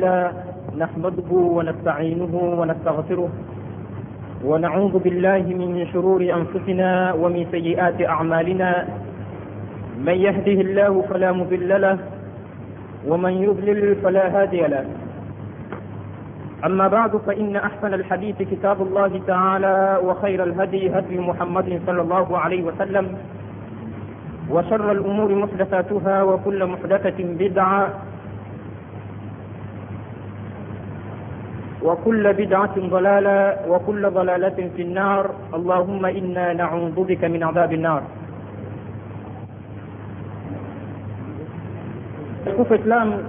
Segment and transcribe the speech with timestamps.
[0.00, 0.32] لا
[0.78, 3.28] نحمده ونستعينه ونستغفره
[4.44, 8.70] ونعوذ بالله من شرور أنفسنا ومن سيئات أعمالنا.
[10.06, 11.98] من يهده الله فلا مضل له
[13.08, 14.84] ومن يضلل فلا هادي له.
[16.66, 22.62] أما بعد فإن أحسن الحديث كتاب الله تعالى وخير الهدي هدي محمد صلى الله عليه
[22.62, 23.06] وسلم
[24.50, 27.82] وشر الأمور محدثاتها وكل محدثة بدعة
[31.83, 38.03] وكل بدعة ضلالة وكل ضلالة في النار اللهم إنا نعوذ بك من عذاب النار
[42.43, 43.23] tukufu Islam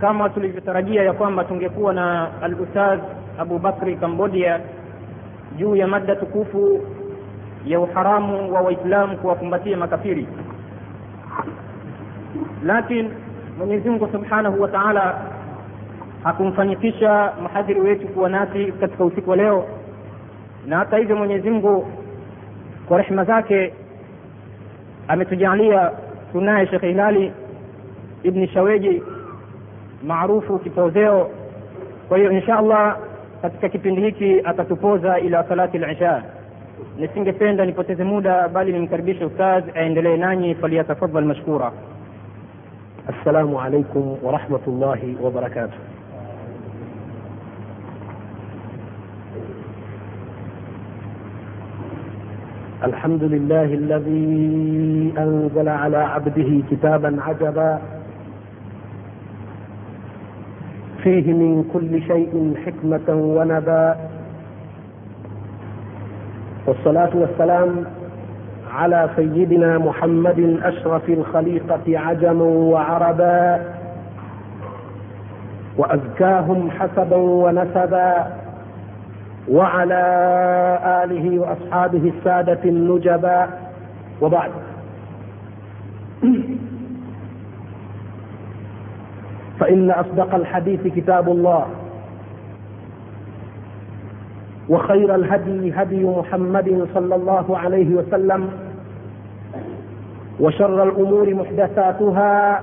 [0.00, 3.00] kama tulivyotarajia ya kwamba tungekuwa na al-Ustadh
[3.38, 4.60] Abu Bakri Cambodia
[5.58, 6.80] juu ya mada tukufu
[7.66, 10.26] ya uharamu wa Waislamu kuwakumbatia makafiri,
[12.64, 13.10] lakini
[13.58, 15.14] Mwenyezi Mungu Subhanahu wa Ta'ala
[16.27, 19.65] hakumfanikisha mhadhiri wetu kuwa nasi katika usiku wa leo,
[20.65, 21.87] na hata hivyo Mwenyezi Mungu
[22.87, 23.73] kwa rehma zake
[25.07, 25.91] ametujalia
[26.31, 27.31] tunaye shekhe Hilali
[28.23, 29.03] ibni Shaweji
[30.03, 31.29] maarufu kipozeo.
[32.09, 32.97] Kwa hiyo insha Allah
[33.41, 36.23] katika kipindi hiki atatupoza ila salati al-isha.
[36.97, 41.71] Nisingependa nipoteze muda, bali nimkaribishe ustadh aendelee nanyi, faliyatafadhal mashkura.
[43.07, 45.17] Assalamu alaikum wa rahmatullahi
[52.83, 57.79] الحمد لله الذي أنزل على عبده كتابا عجبا.
[61.03, 63.95] فيه من كل شيء حكمة ونبا.
[66.67, 67.85] والصلاة والسلام
[68.73, 73.61] على سيدنا محمد أشرف الخليقة عجما وعربا.
[75.77, 78.27] وأزكاهم حسبا ونسبا.
[79.51, 80.03] وعلى
[81.03, 83.47] آله وأصحابه السادة النجبا
[84.21, 84.51] وبعد.
[89.59, 91.65] فإن أصدق الحديث كتاب الله.
[94.69, 98.49] وخير الهدي هدي محمد صلى الله عليه وسلم.
[100.39, 102.61] وشر الأمور محدثاتها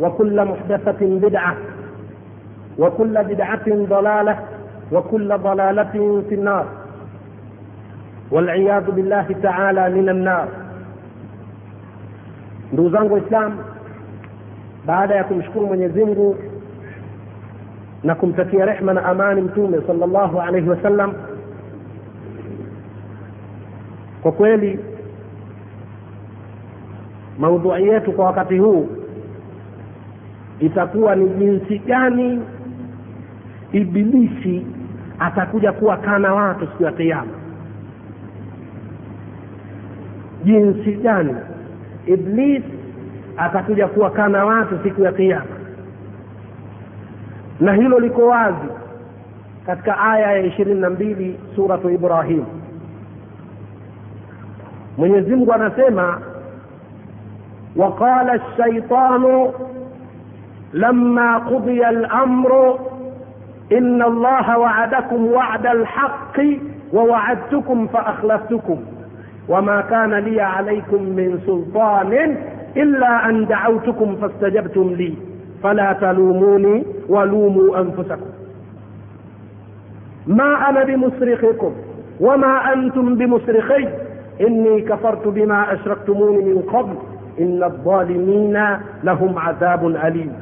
[0.00, 1.54] وكل محدثة بدعة.
[2.78, 4.38] وكل بدعة ضلالة.
[4.91, 6.65] وكل ضلالة في النار
[8.31, 10.47] والعياذ بالله تعالى من النار
[12.73, 13.57] ndugu zangu waislam
[14.85, 16.35] baada ya kumshukuru mwenyezi mungu
[18.03, 21.13] na kumtakia rehma na amani mtume salllahu alaihi wasallam
[24.21, 24.79] kwa kweli
[27.39, 28.89] maudhui yetu kwa wakati huu
[30.59, 32.41] itakuwa ni jinsi gani
[33.71, 34.65] ibilisi
[35.19, 37.31] atakuja kuwa kana watu siku ya kiama
[40.43, 41.35] jinsi gani
[42.05, 42.63] iblis
[43.37, 45.45] atakuja kuwa kana watu siku ya kiama
[47.59, 48.67] na hilo liko wazi
[49.65, 52.45] katika aya ya ishirini na mbili suratu ibrahim
[54.97, 56.21] mwenyezi mungu anasema
[57.75, 59.51] وقال الشيطان
[60.73, 62.79] لما قضي الامر
[63.72, 66.40] إن الله وعدكم وعد الحق
[66.92, 68.78] ووعدتكم فأخلفتكم.
[69.48, 72.36] وما كان لي عليكم من سلطان
[72.76, 75.14] إلا أن دعوتكم فاستجبتم لي.
[75.62, 78.30] فلا تلوموني ولوموا أنفسكم.
[80.26, 81.72] ما أنا بمصرخكم
[82.20, 83.88] وما أنتم بمصرخي
[84.40, 86.94] إني كفرت بما أشركتموني من قبل.
[87.40, 90.32] إن الظالمين لهم عذاب أليم.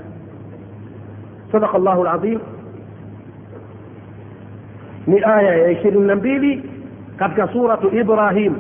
[1.52, 2.40] صدق الله العظيم.
[5.06, 6.70] Ni aya ya ishirini na mbili
[7.16, 8.54] katika suratu ibrahim.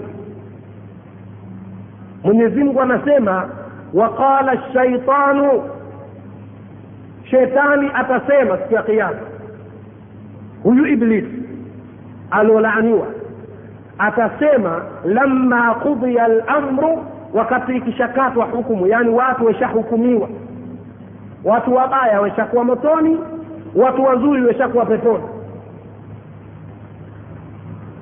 [2.24, 3.48] Mwenyezimngu anasema
[3.94, 5.62] waqala shaitanu
[7.30, 9.16] shetani atasema siku ya kiama
[10.62, 11.24] huyu iblis
[12.30, 13.06] aliolaaniwa
[13.98, 17.04] atasema lamma qudhiya lamru
[17.34, 20.28] wakati ikishakatwa hukumu yaani watu washahukumiwa
[21.44, 23.18] watu wabaya washakuwa motoni
[23.74, 25.24] watu wazuri washakuwa peponi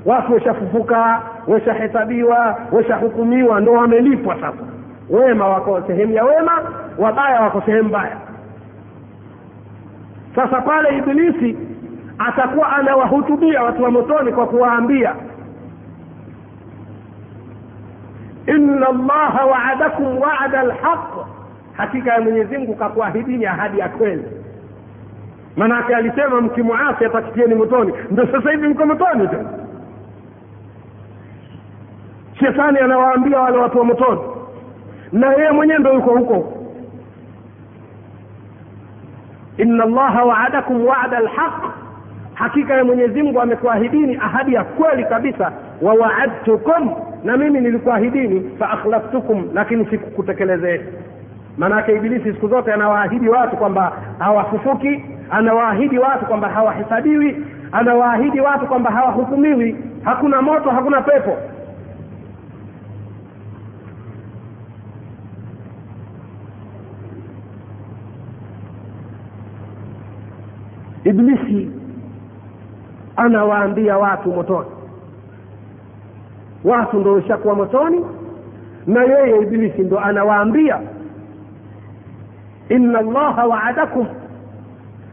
[0.07, 4.65] watu weshafufuka weshahesabiwa weshahukumiwa ndo wamelipwa sasa.
[5.11, 6.53] Wema wako sehemu ya wema
[6.99, 8.17] wabaya wako sehemu mbaya.
[10.35, 11.59] Sasa pale ibilisi
[12.19, 15.15] atakuwa anawahutubia watu wa motoni kwa kuwaambia
[18.47, 21.27] inna allaha waadakum waada lhaq
[21.77, 24.25] hakika ya mwenyezi mungu kakuahidini ahadi ya kweli.
[25.57, 27.93] Manake alisema mkimwasi atakitieni motoni.
[28.11, 29.62] Ndo sasa hivi mko motoni tena
[32.43, 34.21] shetani anawaambia wale watu wa motoni.
[35.13, 36.53] Na yeye mwenyewe ndo yuko huko.
[39.57, 41.63] Inna allaha waadakum wada lhaq
[42.35, 45.53] hakika ya mwenyezimngu amekuahidini ahadi ya kweli kabisa.
[45.83, 46.91] Wawaadtukum
[47.25, 50.85] na mimi nilikuahidini fa akhlaftukum lakini sikukutekelezeni.
[51.59, 58.91] Maanaake ibilisi siku zote anawaahidi watu kwamba hawafufuki anawaahidi watu kwamba hawahesabiwi anawaahidi watu kwamba
[58.91, 59.77] hawahukumiwi.
[60.05, 61.37] Hakuna moto hakuna pepo
[71.05, 71.71] iblisi
[73.17, 74.69] anawaambia watu motoni.
[76.65, 78.05] Watu ndo ishakuwa motoni
[78.87, 80.81] na yeye iblisi ndo anawaambia
[82.69, 84.07] inna allaha waadakum.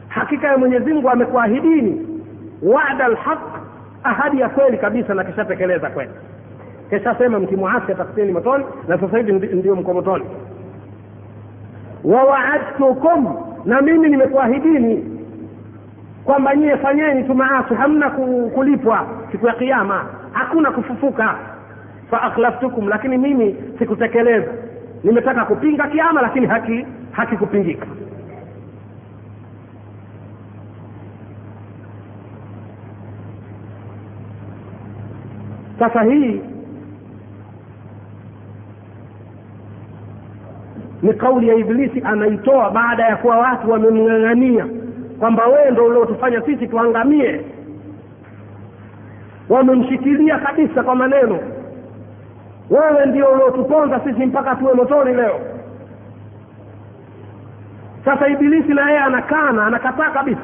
[0.07, 2.07] Hakika ya mwenyezi mungu amekuahidini
[2.63, 3.39] wada lhaq
[4.03, 6.11] ahadi ya kweli kabisa na kishatekeleza kweli.
[6.89, 10.25] Kishasema mkimuasi atakuteni motoni na sasa hivi ndio mko motoni.
[12.03, 15.18] Wawaadtukum na mimi nimekuahidini
[16.23, 18.09] kwamba nyie fanyeni tu maasi hamna
[18.55, 21.35] kulipwa siku ya kiama hakuna kufufuka.
[22.11, 24.51] Fa akhlaftukum lakini mimi sikutekeleza.
[25.03, 27.87] Nimetaka kupinga kiama lakini haki hakikupingika
[35.79, 36.41] sasa hii
[41.01, 44.65] ni kauli ya iblisi anaitoa baada ya kuwa watu wamemng'ang'ania
[45.19, 47.41] kwamba wewe ndo uliotufanya sisi tuangamie.
[49.49, 51.39] Wamemshikilia kabisa kwa maneno.
[52.69, 55.39] Wewe ndio uliotuponza sisi mpaka tuwe motoni leo.
[58.05, 60.41] Sasa ibilisi na yeye anakana anakataa kabisa.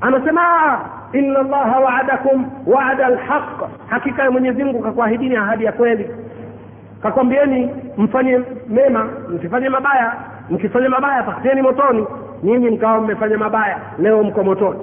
[0.00, 0.40] Anasema
[1.12, 6.10] inna llaha waadakum waada lhaq hakika ya mwenyezi mungu kakuahidini ahadi ya kweli.
[7.02, 10.12] Kakwambieni mfanye mema msifanye mabaya
[10.50, 12.06] mkifanya mabaya takuteni motoni
[12.42, 14.78] nyinyi mkawa mmefanya mabaya leo mko motoni.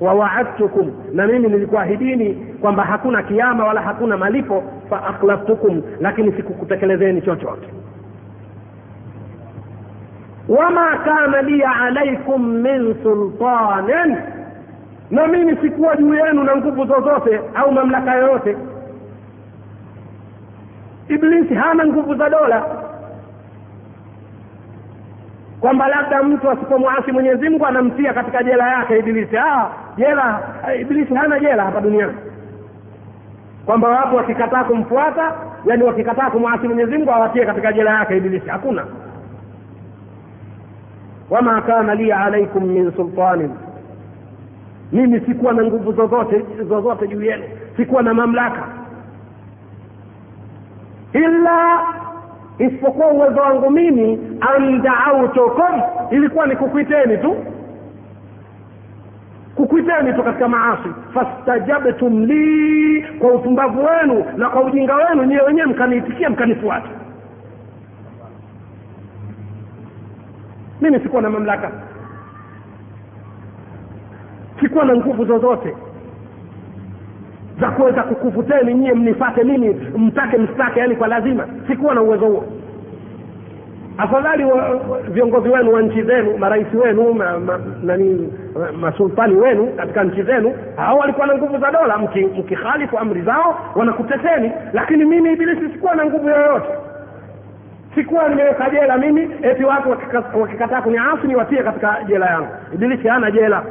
[0.00, 7.68] Wawaadtukum na mimi nilikuahidini kwamba hakuna kiama wala hakuna malipo faakhlaftukum lakini sikukutekelezeni chochote.
[10.48, 14.16] Wama kana liya alaikum min sultanin
[15.10, 18.56] na mimi sikuwa juu yenu na nguvu zozote au mamlaka yoyote.
[21.08, 22.64] Iblisi hana nguvu za dola
[25.62, 29.36] kwamba labda mtu asipomwasi mwenyezi mungu anamtia katika jela yake ibilisi.
[29.36, 30.40] Ah, jela
[30.80, 32.12] ibilisi hana jela hapa duniani.
[33.66, 35.32] Kwamba wapo wakikataa kumfuata
[35.66, 38.48] yani wakikataa kumwasi mwenyezi mungu awatie katika jela yake ibilisi.
[38.48, 38.86] Hakuna.
[41.30, 43.50] Wama kana lia alaikum min sultanin.
[44.92, 47.44] Mimi sikuwa na nguvu zozote zozote juu yenu.
[47.76, 48.62] Sikuwa na mamlaka.
[51.12, 51.80] Illa
[52.58, 57.36] isipokuwa uwezo wangu mimi andautukum ilikuwa ni kukwiteni tu.
[59.54, 60.88] Kukwiteni tu katika maasi.
[61.14, 66.88] Fastajabtum li kwa upumbavu wenu na kwa ujinga wenu nyiwe wenyewe mkaniitikia mkanifuata.
[70.80, 71.70] Mimi sikuwa na mamlaka.
[74.60, 75.76] Sikuwa na nguvu zozote
[77.60, 79.68] za kuweza kukuvuteni nyie mnifate mimi
[79.98, 81.46] mtake mstake yani kwa lazima.
[81.68, 82.44] Sikuwa na uwezo huo.
[83.98, 84.44] Afadhali
[85.08, 88.32] viongozi wenu wa nchi zenu marais wenu ma, ma, nani
[88.80, 91.98] masultani wenu katika nchi zenu hao walikuwa na nguvu za dola.
[91.98, 94.52] Mkikhalifu mki amri zao wanakuteteni.
[94.72, 96.66] Lakini mimi ibilisi sikuwa na nguvu yoyote.
[97.94, 99.90] Sikuwa nimeweka jela mimi eti watu
[100.40, 102.48] wakikataa kuniasi niwatie katika jela yangu.
[102.74, 103.62] Ibilisi hana jela.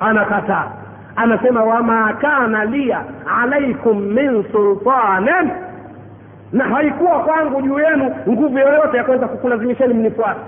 [0.00, 0.79] Anakataa
[1.22, 3.04] anasema wama kana lia
[3.42, 5.50] alaikum min sultanin.
[6.52, 10.40] Na haikuwa kwangu juu yenu nguvu yoyote ya kuweza kukulazimisheni mnifuate.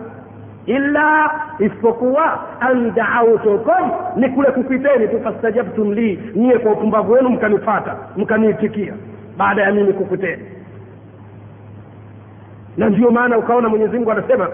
[0.67, 7.97] Illa isipokuwa an daautukum ni kule kupiteni tu fastajabtum li niye kwa upumbavu wenu mkanifata
[8.17, 8.95] mkaniitikia
[9.37, 10.43] baada ya mimi kukuteni.
[12.77, 14.49] Na ndio maana ukaona mwenyezi mungu anasema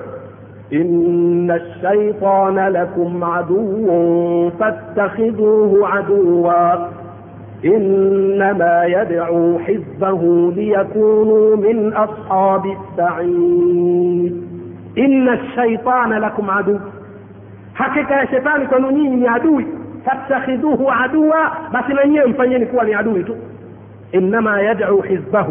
[0.72, 6.88] إن الشيطان لكم عدو فاتخذوه عدوا
[7.64, 14.42] إنما يدعو حزبه ليكونوا من أصحاب السعيد
[14.98, 16.78] إن الشيطان لكم عدو.
[17.74, 19.66] حقيقة يا شيطان كنوني عدوي.
[20.06, 21.44] فاتخذوه عدوا.
[21.74, 23.24] بس من يمفيني كواني عدوي
[24.14, 25.46] إنما يدعو حزبه.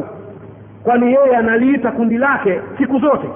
[0.83, 3.27] kwani yeye analiita kundi lake siku zote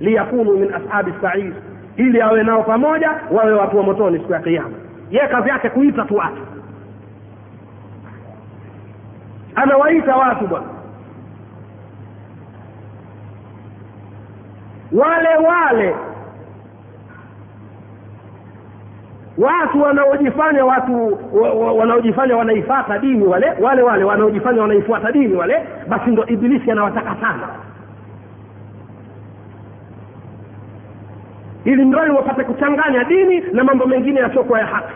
[0.00, 1.52] liyakunu min ashabi sair
[1.96, 4.76] ili awe nao pamoja wawe watu wa motoni siku ya kiama
[5.10, 6.42] ye kazi yake kuita tu watu.
[9.54, 10.66] Anawaita watu bwana.
[14.92, 15.94] Wale wale
[19.38, 25.66] watu wanaojifanya watu wa- wa- wanaojifanya wanaifata dini wale wale wale wanaojifanya wanaifuata dini wale
[25.88, 27.48] basi ndo ibilisi anawataka sana
[31.72, 34.92] ili mradi wapate kuchanganya dini na mambo mengine yasiokuwa ya haki.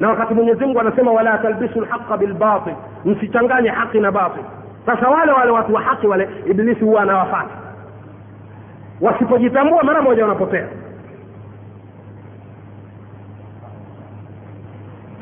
[0.00, 4.42] Na wakati mwenyezi mungu anasema wala talbisu lhaqa bilbatil msichanganye haki na batil.
[4.86, 7.54] Sasa wale wale watu wa haki wale ibilisi huwa anawafata.
[9.00, 10.68] Wasipojitambua mara moja wanapotea.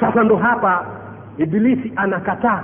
[0.01, 0.87] Sasa ndo hapa
[1.39, 2.63] ibilisi anakataa.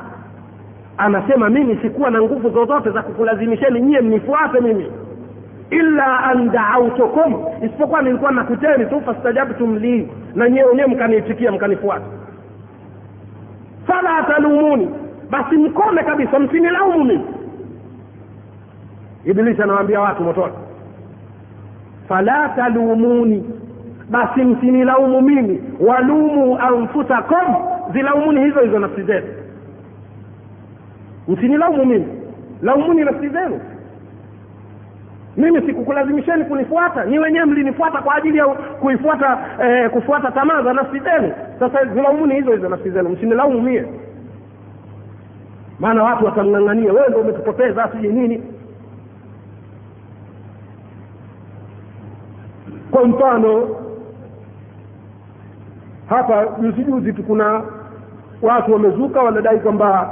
[0.99, 4.93] Anasema mimi sikuwa na nguvu zozote za kukulazimisheni nyie mnifuate mimi
[5.71, 12.05] illa an daautukum isipokuwa nilikuwa nakuteni tu fastajabtum li na nyewe wenyewe mkaniitikia mkanifuata.
[13.87, 14.89] Fala talumuni
[15.31, 17.25] basi mkome kabisa msinilaumu mimi.
[19.25, 20.53] Ibilisi anawaambia watu motoni
[22.09, 23.45] fala talumuni
[24.11, 25.63] basi msinilaumu mimi.
[25.81, 27.55] Walumu anfusakum
[27.93, 29.27] zilaumuni hizo hizo nafsi zenu.
[31.29, 32.07] Msinilaumu mimi
[32.63, 33.61] laumuni nafsi zenu
[35.38, 37.04] mimi sikukulazimisheni kunifuata.
[37.04, 41.33] Ni wenyewe mlinifuata kwa ajili ya kuifuata eh, kufuata tamaa za nafsi zenu.
[41.59, 43.85] Sasa zilaumuni hizo hizo nafsi zenu msinilaumu mie.
[45.80, 48.42] Maana watu watamng'ang'ania wewe ndo umetupoteza sijui nini.
[52.90, 53.76] Kwa mfano
[56.09, 57.62] hapa juzi juzi tu kuna
[58.42, 60.11] watu wamezuka wanadai kwamba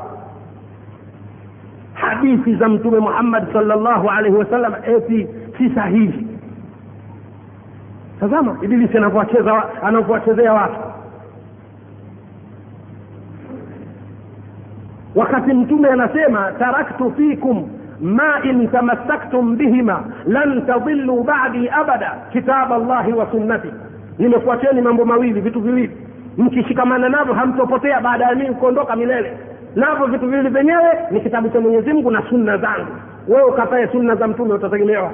[2.26, 5.28] hadithi za mtume muhammad salllahu alaihi wasallam eti
[5.58, 6.26] si sahihi.
[8.20, 8.98] Tazama ibilisi
[9.82, 10.74] anavyowachezea watu.
[15.14, 17.68] Wakati mtume anasema taraktu fikum
[18.00, 23.68] ma in tamassaktum bihima lan tadhillu badi abada kitab llahi wa sunnati.
[24.18, 25.96] Nimekuacheni mambo mawili vitu viwili.
[26.38, 29.38] Mkishikamana navyo hamtopotea baada ya mimi kuondoka milele
[29.76, 32.86] navyo vitu viwili vyenyewe ni kitabu cha mwenyezi mungu na sunna zangu.
[33.28, 35.10] Wewe ukatae sunna za mtume utategemewa.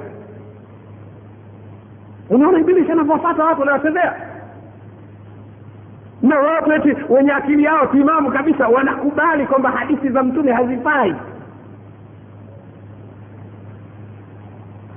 [2.29, 4.13] Unaona ibilisi anavyowafata watu anawachezea
[6.21, 11.15] na watu eti wenye akili yao timamu kabisa wanakubali kwamba hadithi za mtume hazifai.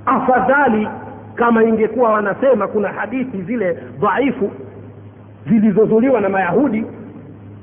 [0.05, 0.87] Afadhali
[1.35, 4.51] kama ingekuwa wanasema kuna hadithi zile dhaifu
[5.49, 6.85] zilizozuliwa na mayahudi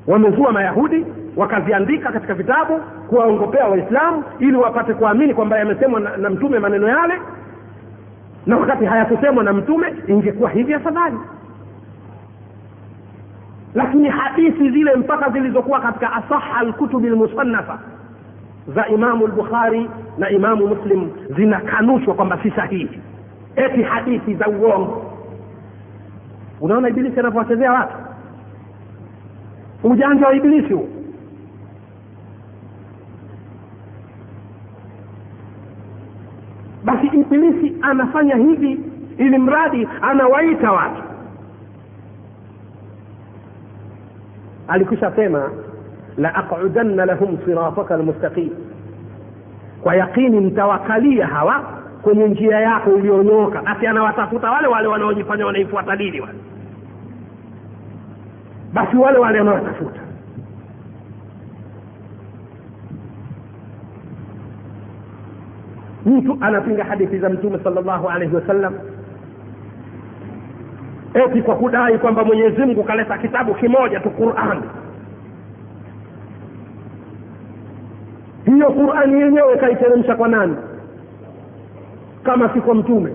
[0.06, 1.06] wamezua mayahudi
[1.36, 7.14] wakaziandika katika vitabu kuwaongopea waislamu ili wapate kuamini kwamba yamesemwa na, na mtume maneno yale.
[8.46, 11.16] Na wakati hayakusemwa na mtume ingekuwa hivi afadhali.
[13.74, 17.78] Lakini hadithi zile mpaka zilizokuwa katika asaha lkutubi lmusannafa
[18.74, 23.00] za imamu lbukhari na imamu muslim zinakanushwa kwamba si sahihi.
[23.56, 25.12] Eti hadithi za uongo.
[26.60, 27.94] Unaona ibilisi anavyowachezea watu?
[29.84, 30.88] Ujanja wa ibilisi huu
[36.84, 38.80] basi ibilisi anafanya hivi
[39.18, 41.02] ili mradi anawaita watu.
[44.68, 45.50] Alikwisha sema
[46.16, 48.50] la aqudanna lahum sirataka lmustaqim
[49.82, 51.60] kwa yaqini mtawakalia hawa
[52.02, 56.38] kwenye njia yako ulionyoka basi anawatafuta wale wale wanaojifanya wanaifuata dini wale.
[58.72, 60.00] Basi wale wale anawatafuta
[66.06, 68.74] mtu anapinga hadithi za mtume salllahu alaihi wasallam.
[71.14, 74.62] Eti kwa kudai kwamba mwenyezi mungu kaleta kitabu kimoja tu quran.
[78.44, 80.56] Hiyo qurani yenyewe kaiteremsha kwa nani?
[82.24, 83.12] Kama si kwa mtume.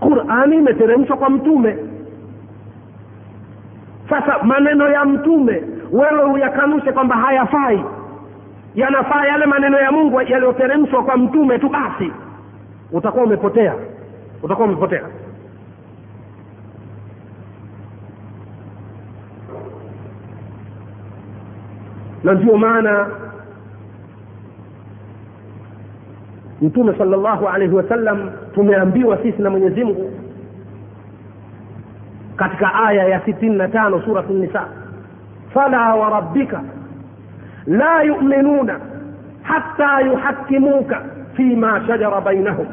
[0.00, 1.76] Qurani imeteremshwa kwa mtume.
[4.10, 5.62] Sasa maneno ya mtume
[5.92, 7.84] wewe uyakanushe kwamba hayafai.
[8.74, 12.12] Yanafaa yale maneno ya mungu yaliyoteremshwa kwa mtume tu basi.
[12.92, 13.74] Utakuwa umepotea.
[14.42, 15.02] Utakuwa umepotea.
[22.24, 23.06] Na ndio maana
[26.62, 30.10] mtume salllahu alaihi wasallam tumeambiwa sisi na mwenyezi mungu
[32.36, 34.68] katika aya ya sitini na tano suratu nisa
[35.54, 36.62] fala warabbika
[37.66, 38.80] la yuminuna
[39.42, 41.02] hatta yuhakimuka
[41.38, 42.66] فيما شجر بينهم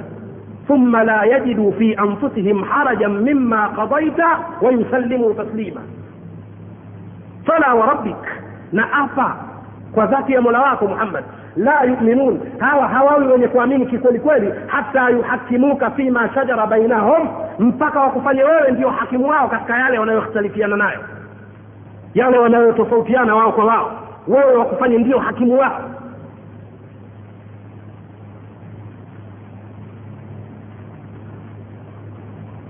[0.68, 4.18] ثم لا يجدوا في أنفسهم حرجا مما قضيت
[4.62, 5.82] ويسلموا تسليما
[7.48, 8.42] فلا وربك
[9.96, 11.24] dhati ya mola wako muhammad
[11.56, 17.28] la yuminun hawa hawawi wenye kuamini kikweli kweli hata yuhakimuka fima shajara bainahum
[17.60, 21.00] mpaka wakufanye wewe ndio hakimu wao katika yale wanayokhtalifiana nayo
[22.15, 23.93] yale wanayotofautiana wao kwa wao
[24.29, 25.81] wewe wakufanye ndio hakimu wao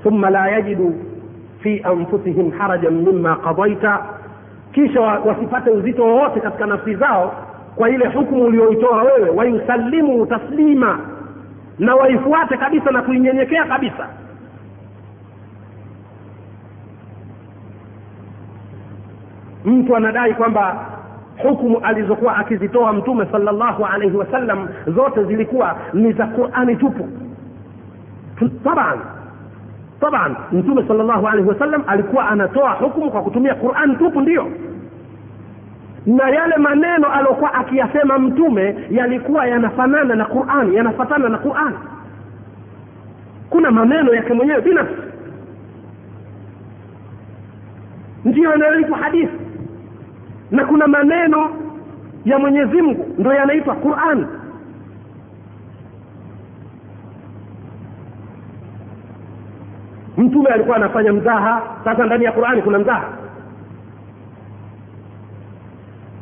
[0.05, 0.90] ثم لا يجدوا
[1.62, 3.83] في انفسهم حرجا مما قضيت
[4.73, 7.35] kisha wasipate uzito wowote katika nafsi zao
[7.76, 10.99] kwa ile hukumu ulioitoa wewe wayusalimu taslima
[11.79, 14.09] na waifuate kabisa na kuinyenyekea kabisa
[19.65, 20.86] Mtu anadai kwamba
[21.43, 27.10] hukumu alizokuwa akizitoa mtume salllahu alaihi wasallam zote zilikuwa ni za qurani tupu.
[28.63, 29.00] Taban.
[30.00, 30.36] Taban.
[30.51, 34.48] Mtume salllahu alaihi wasallam alikuwa anatoa hukumu kwa kutumia quran tupu ndiyo
[36.05, 41.77] na yale maneno aliokuwa akiyasema mtume yalikuwa yanafanana na qurani yanafatana na qurani.
[43.50, 44.95] Kuna maneno yake mwenyewe binafsi.
[48.25, 49.45] Ndiyo yanayolipo hadithi
[50.56, 51.50] na kuna maneno
[52.26, 54.28] ya mwenyezi mungu ndo yanaitwa quran.
[60.18, 63.10] Mtume alikuwa anafanya mzaha sasa ndani ya qurani kuna mzaha.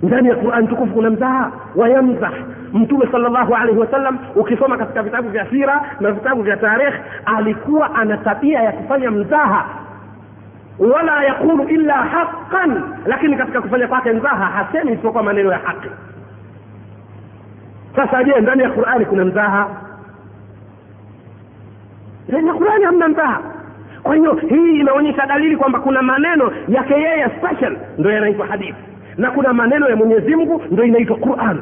[0.03, 2.33] Ndani ya qurani tukufu kuna mzaha wayamzah
[2.73, 6.93] mtume salllahu alaihi wasallam ukisoma katika vitabu vya sira na vitabu vya tarikh
[7.25, 9.65] alikuwa ana tabia ya kufanya mzaha
[10.79, 15.89] wala yaqulu illa haqan lakini katika kufanya kwake mzaha hasemi isipokuwa maneno ya haki.
[17.95, 19.69] Sasa je ndani ya qurani kuna mzaha?
[22.29, 23.41] Ndani ya qurani hamna mzaha.
[24.03, 28.83] Kwa hiyo hii inaonyesha dalili kwamba kuna maneno yake yeye special ndo yanaitwa hadithi
[29.17, 31.61] na kuna maneno ya mwenyezi mungu ndo inaitwa quran.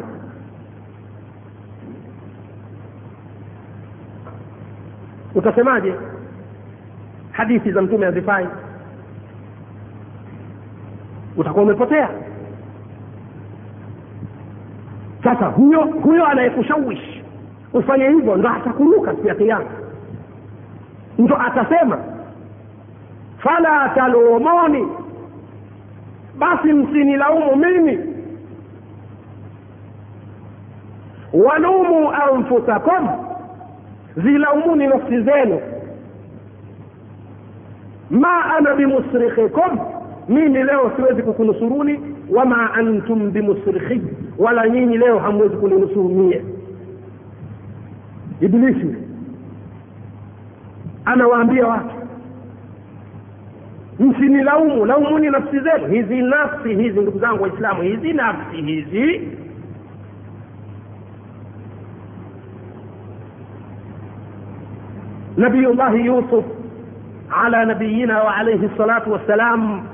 [5.35, 5.93] Utasemaje?
[7.31, 8.47] Hadithi za mtume hazifai
[11.37, 12.09] utakuwa umepotea.
[15.23, 17.23] Sasa huyo huyo anayekushawishi
[17.73, 19.65] ufanye hivyo ndo atakuruka siku ya kiama
[21.17, 21.97] ndo atasema
[23.37, 24.87] fala talumuni
[26.37, 27.99] basi msinilaumu mimi.
[31.33, 33.09] Walumu anfusakum
[34.17, 35.59] zilaumuni nafsi zenu.
[38.09, 39.79] Ma ana bimusrikhikum
[40.29, 44.01] mimi leo siwezi kukunusuruni wama antum bimusrikhi
[44.37, 46.43] wala nyinyi leo hamwezi kuninusuru mie.
[48.41, 48.95] Iblisi
[51.05, 51.95] anawaambia watu
[53.99, 55.87] msinilaumu laumuni nafsi zenu.
[55.87, 59.21] Hizi nafsi hizi ndugu zangu waislamu hizi nafsi hizi.
[65.37, 66.45] Nabiyullahi yusuf
[67.43, 69.90] ala nabiyina wa alaihi salatu wassalam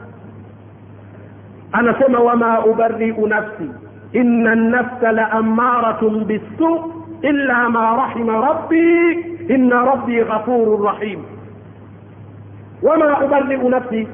[1.71, 3.71] anasema wama ubariu nafsi
[4.11, 9.11] inna nafsa la amaratun bisu illa ma rahima rabbi
[9.49, 11.19] inna rabbi ghafurun rahim.
[12.81, 14.07] Wama ubariu nafsi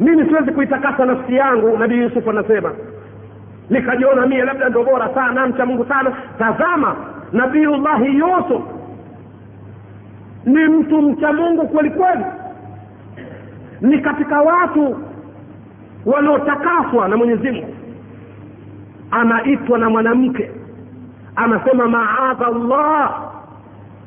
[0.00, 2.72] mimi siwezi kuitakasa nafsi yangu nabii yusuf anasema.
[3.70, 6.12] Nikajiona mie labda ndo bora sana mcha mungu sana.
[6.38, 6.96] Tazama
[7.32, 8.62] nabiullahi yusuf
[10.46, 12.24] ni mtu mcha mungu kweli kweli.
[13.80, 14.96] Ni katika watu
[16.06, 17.74] waliotakaswa na mwenyezi mungu.
[19.10, 20.50] Anaitwa na mwanamke.
[21.36, 23.20] Anasema maadha llah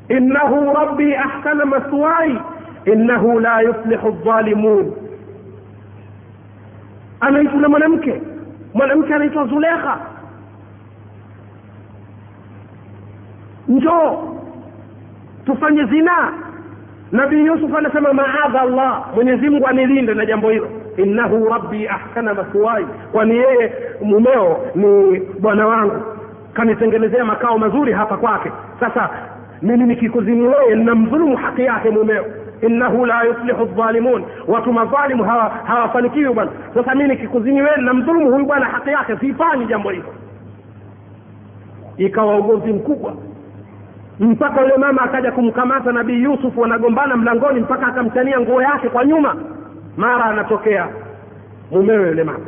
[0.09, 2.39] innahu rabbi ahsana maswai
[2.85, 4.93] innahu la yuflihu dhalimun
[7.19, 8.21] anaitwa na mwanamke.
[8.73, 9.97] Mwanamke anaitwa zulekha.
[13.67, 14.37] Njoo
[15.45, 16.31] tufanye zinaa
[17.11, 22.85] nabii yusuf anasema maadha llah mwenyezi mungu anilinde na jambo hilo innahu rabbi ahsana maswai
[23.11, 26.01] kwani yeye mumeo ni bwana wangu.
[26.53, 28.51] Kanitengenezea makao mazuri hapa kwake.
[28.79, 29.09] Sasa
[29.61, 32.25] mimi nikikuzini wewe ninamdhulumu haki yake mumeo.
[32.61, 35.23] Innahu la yuflihu dhalimun watu madhalimu
[35.65, 36.51] hawafanikiwi hawa bwana.
[36.73, 39.17] Sasa mi nikikuzini wewe ninamdhulumu huyu bwana haki yake.
[39.17, 40.13] Siifanyi jambo hilo.
[41.97, 43.13] Ikawa ugomvi mkubwa.
[44.19, 49.35] Mpaka yule mama akaja kumkamata nabii yusuf wanagombana mlangoni mpaka akamchania nguo yake kwa nyuma
[50.01, 50.87] mara anatokea
[51.71, 52.45] mumewe yule mama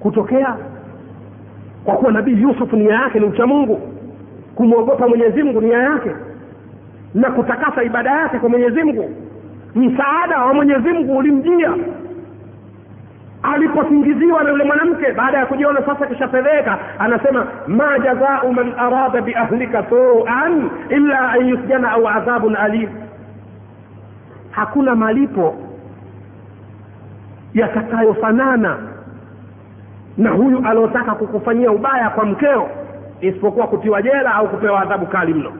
[0.00, 0.56] kutokea
[1.84, 3.80] kwa kuwa nabii yusuf nia yake ni uchamungu
[4.54, 6.10] kumwogopa mwenyezi mungu nia yake
[7.14, 9.10] na kutakasa ibada yake kwa mwenyezi mungu.
[9.74, 11.72] Msaada wa mwenyezi mungu ulimjia.
[13.42, 19.84] Aliposingiziwa na yule mwanamke baada ya kujiona sasa kishafedheka anasema ma jazau man arada biahlika
[19.88, 22.88] suan illa an yusjana au adhabun alim
[24.58, 25.54] hakuna malipo
[27.54, 28.78] yatakayofanana
[30.18, 32.68] na huyu aliotaka kukufanyia ubaya kwa mkeo
[33.20, 35.52] isipokuwa kutiwa jela au kupewa adhabu kali mno.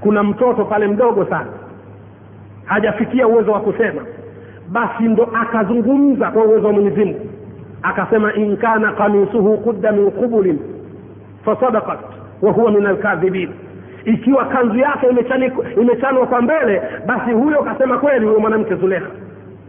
[0.00, 1.50] Kuna mtoto pale mdogo sana
[2.64, 4.02] hajafikia uwezo wa kusema
[4.68, 7.20] basi ndo akazungumza kwa uwezo wa mwenyezi mungu.
[7.82, 10.58] Akasema in kana kamisuhu kudda min qubulin
[11.44, 12.13] fasadakat
[12.44, 13.50] wa huwa min alkadhibin.
[14.04, 15.06] Ikiwa kanzu yake
[15.80, 19.06] imechanwa kwa mbele basi huyo kasema kweli huyo mwanamke zulekha.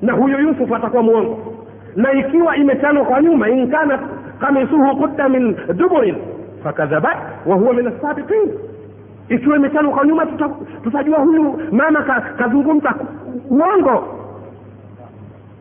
[0.01, 1.55] Na huyo yusuf atakuwa mwongo.
[1.95, 3.99] Na ikiwa imechanwa kwa nyuma in kana
[4.39, 6.15] kamisuhu kudda min duburin
[6.63, 8.51] fakadhabat wa huwa min assabiqin.
[9.29, 10.49] Ikiwa imechanwa kwa nyuma tuta,
[10.83, 12.93] tutajua huyu mama ka, kazungumza
[13.49, 14.03] uongo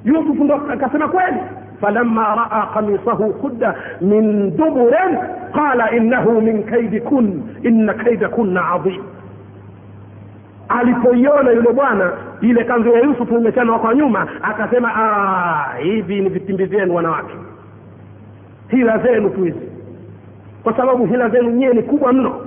[0.05, 1.37] yusufu ndo akasema kweli
[1.81, 4.95] falamma raa قميصه qudda min دبر
[5.55, 9.03] قال انه من كيدكن ان كيدكن عظيم.
[10.69, 14.91] Alipoiona yule bwana ile kanzu ya yusufu imechanwa kwa nyuma akasema
[15.83, 17.35] hivi ni vitimbi vyenu wanawake.
[18.69, 19.69] Hila zenu tu hizi.
[20.63, 22.41] Kwa sababu hila zenu nyewe ni kubwa mno.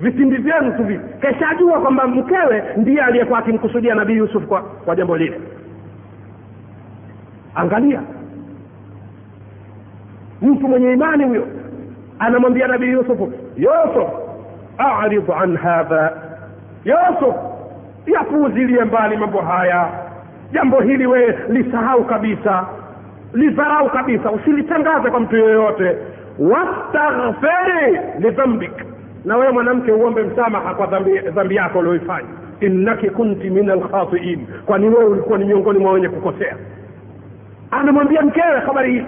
[0.00, 5.16] Vitimbi vyenu tu vivi keshajua kwamba mkewe ndiye aliyekuwa akimkusudia nabii yusuf kwa, kwa jambo
[5.16, 5.40] lile
[7.56, 8.02] angalia.
[10.42, 11.46] Mtu mwenye imani huyo
[12.18, 14.08] anamwambia nabii yusufu yusuf
[14.78, 16.12] aridu an hadha.
[16.84, 17.34] Yusuf
[18.06, 19.88] yapuuzilie mbali mambo haya.
[20.52, 22.66] Jambo hili wewe lisahau kabisa
[23.32, 25.96] lidharau kabisa usilitangaze kwa mtu yoyote.
[26.38, 28.72] Wastaghfiri lidhambik
[29.24, 32.28] na wewe mwanamke uombe msamaha kwa dhambi, dhambi yako ulioifanya
[32.60, 36.56] innaki kunti min alkhatiin kwani wewe ulikuwa ni miongoni mwa wenye kukosea
[37.80, 39.06] anamwambia mkewe habari hii.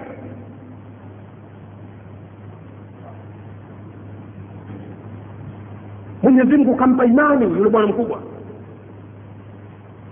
[6.22, 8.18] Mwenyezi mungu kampa imani yule bwana mkubwa.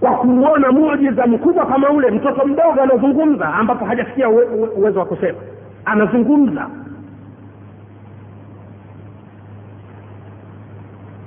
[0.00, 5.06] Kwa kuona mujiza mkubwa kama ule mtoto mdogo anazungumza ambapo hajafikia uwe, uwe, uwezo wa
[5.06, 5.38] kusema.
[5.84, 6.66] Anazungumza.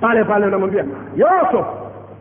[0.00, 0.84] Pale pale anamwambia
[1.16, 1.66] yusuf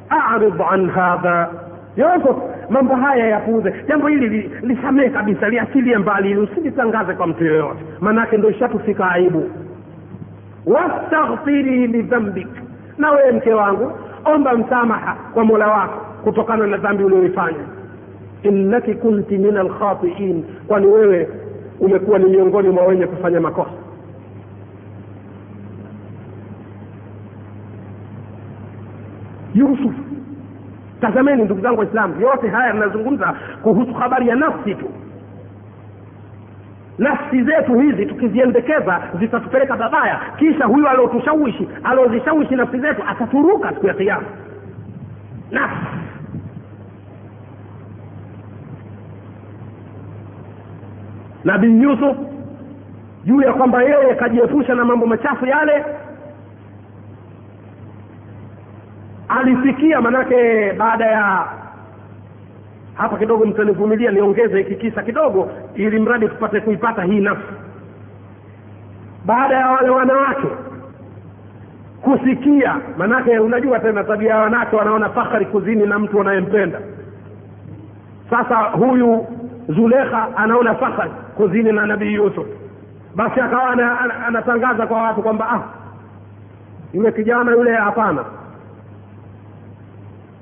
[0.09, 1.49] arid an hadha.
[1.97, 2.37] Yusuf
[2.69, 3.73] mambo haya yapuuze.
[3.87, 7.79] Jambo hili lisamehe kabisa liachilie mbali ili usilitangaze kwa mtu yoyote.
[8.01, 9.49] Maanaake ndo ishatufika aibu.
[10.65, 12.47] Wastaghfiri lidhambik.
[12.97, 13.91] Na wewe mke wangu
[14.25, 17.57] omba msamaha kwa mola wako kutokana na dhambi ulioifanya.
[18.43, 21.29] Innaki kunti min alkhatiin kwani wewe
[21.79, 23.69] umekuwa ni miongoni mwa wenye kufanya makosa.
[29.55, 29.93] Yusuf
[31.01, 34.89] tazameni ndugu zangu waislamu yote haya yanazungumza kuhusu habari ya nafsi tu.
[36.97, 40.19] Nafsi zetu hizi tukiziendekeza zitatupeleka babaya.
[40.37, 44.25] Kisha huyu aliotushawishi aliozishawishi nafsi zetu ataturuka siku ya kiama
[45.51, 45.85] nafsi.
[51.43, 52.17] Nabii yusuf
[53.25, 55.85] juu ya kwamba yeye kajiepusha na mambo machafu yale
[59.39, 61.45] alifikia manake baada ya
[62.93, 67.53] hapa kidogo mtanivumilia niongeze hiki kisa kidogo ili mradi tupate kuipata hii nafsi.
[69.25, 70.47] Baada ya wale wanawake
[72.01, 76.79] kusikia manake unajua tena tabia ya wanawake wanaona fakhari kuzini na mtu wanayempenda.
[78.29, 79.27] Sasa huyu
[79.69, 82.47] zulekha anaona fakhari kuzini na nabii yusuf.
[83.15, 83.69] Basi akawa
[84.27, 85.61] anatangaza kwa watu kwamba ah
[86.93, 88.23] yule kijana yule hapana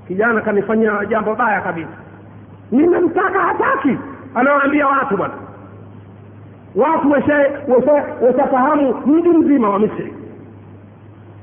[0.08, 1.90] kijana kanifanyia jambo baya kabisa.
[2.72, 3.98] Nimemtaka hataki.
[4.36, 5.34] Anawaambia watu bwana.
[6.76, 7.12] Watu
[8.22, 10.14] washafahamu mji mzima wa misri.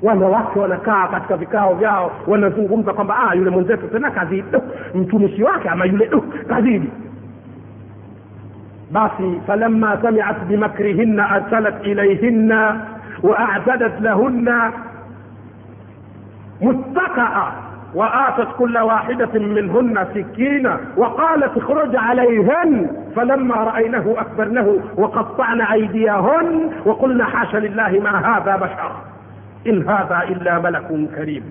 [0.02, 4.44] Wanawake wanakaa katika vikao vyao wanazungumza kwamba ah, yule mwenzetu tena kazidi.
[4.94, 6.10] Mtumishi wake ama yule
[6.48, 6.90] kazidi.
[8.90, 12.80] Basi falamma samiat bimakrihinna arsalat ilayhinna
[13.22, 14.72] waatadat lahunna
[16.60, 17.52] muttakaa
[17.94, 27.56] وآتت كل واحدة منهن سكينا وقالت اخرج عليهن فلما رأينه أكبرنه وقطعن أيديهن وقلنا حاشا
[27.56, 28.92] لله ما هذا بشر
[29.66, 31.44] إن هذا إلا ملك كريم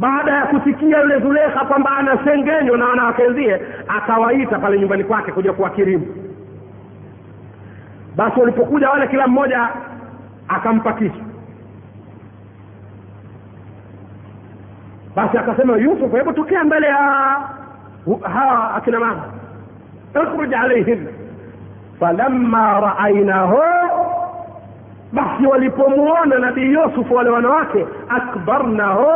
[0.00, 5.52] baada ya kusikia yule zulekha kwamba anasengenywa na wanawake wenzie akawaita pale nyumbani kwake kuja
[5.52, 6.06] kuwakirimu
[8.16, 9.68] basi walipokuja wale kila mmoja
[10.48, 11.27] akampa kisu
[15.18, 16.96] basi akasema yusufu hebu tokea mbele ya
[18.32, 19.22] hawa akina mama.
[20.22, 21.06] Ikhruj alaihim.
[22.00, 23.58] Falamma raainahu
[25.12, 29.06] basi walipomwona nabii yusufu wale wanawake akbarnaho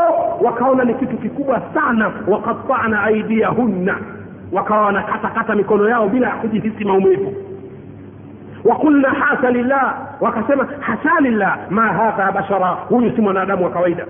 [0.40, 2.12] wakaona ni kitu kikubwa sana.
[2.28, 3.98] Wakatana aidiyahunna
[4.52, 7.34] wakawa wanakatakata mikono yao bila ya kujihisi maumivu.
[8.64, 12.66] Wakulna hasa lillah wakasema hasa lillah ma hadha bashara.
[12.68, 14.06] Huyu si mwanadamu wa kawaida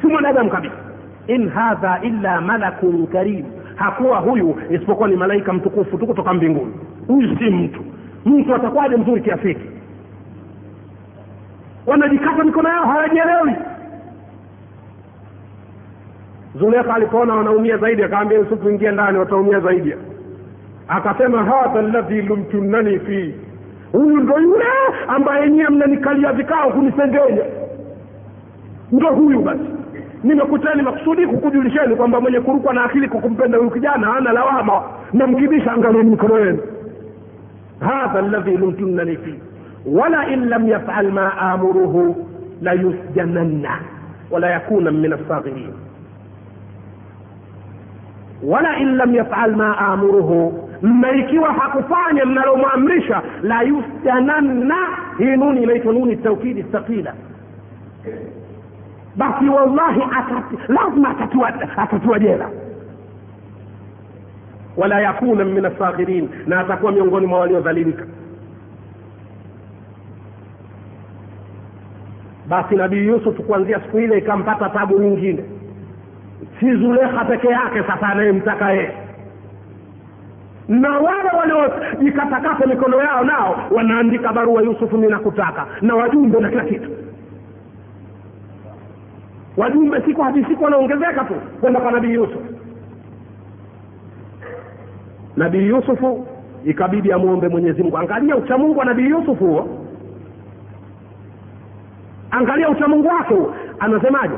[0.00, 0.93] si mwanadamu kabisa
[1.26, 3.44] in hadha illa malakun karim.
[3.76, 6.74] Hakuwa huyu isipokuwa ni malaika mtukufu tu kutoka mbinguni.
[7.06, 7.80] Huyu si mtu.
[8.24, 9.68] Mtu atakuwaje mzuri kiasi hiki
[11.86, 13.52] wanajikata mikono yao hawajielewi.
[16.58, 19.94] Zulekha alipoona wanaumia zaidi akaambia yusufu ingia ndani wataumia zaidi.
[20.88, 23.34] Akasema hadha ladhi lumtunani fii
[23.92, 24.64] huyu ndo yule
[25.08, 27.44] ambaye nyie mnanikalia vikao kunisengenya.
[28.92, 29.73] Ndo huyu basi
[30.24, 34.82] nimekuteni makusudi kukujulisheni kwamba mwenye kurukwa na akili kwa kumpenda huyu kijana ana lawama.
[35.12, 36.58] Namkibisha angalieni mikono yenu.
[37.80, 39.34] Hadha ladhi lumtunani fii
[39.86, 42.26] wala in lam yafal ma amuruhu
[42.62, 43.78] layusjananna
[44.30, 45.72] wala yakuna min alsaghirin
[48.42, 54.76] wala in lam yafal ma amuruhu na ikiwa hakufanya mnalomwamrisha la yusjananna.
[55.18, 57.14] Hii nuni inaitwa nuni taukidi thaqila
[59.16, 61.14] basi wallahi atati, lazima
[61.76, 62.50] atatua jela.
[64.76, 68.04] Wala yakuna min asaghirin na atakuwa miongoni mwa waliodhalilika.
[72.48, 75.44] Basi nabii yusuf kuanzia siku ile ikampata tabu nyingine.
[76.60, 78.92] Si zulekha peke yake sasa anayemtaka yeye.
[80.68, 86.90] Na wale waliojikatakata mikono yao nao wanaandika barua yusufu ninakutaka na wajumbe na kila kitu
[89.56, 91.34] wajumbe siku hadi siku wanaongezeka tu.
[91.60, 92.42] Kwenda kwa nabii yusuf.
[95.36, 96.26] Nabii yusufu
[96.64, 97.98] ikabidi amwombe mwenyezi mungu.
[97.98, 99.68] Angalia uchamungu wa nabii yusufu huo.
[102.30, 103.54] Angalia uchamungu wake huo.
[103.78, 104.34] Anasemaje?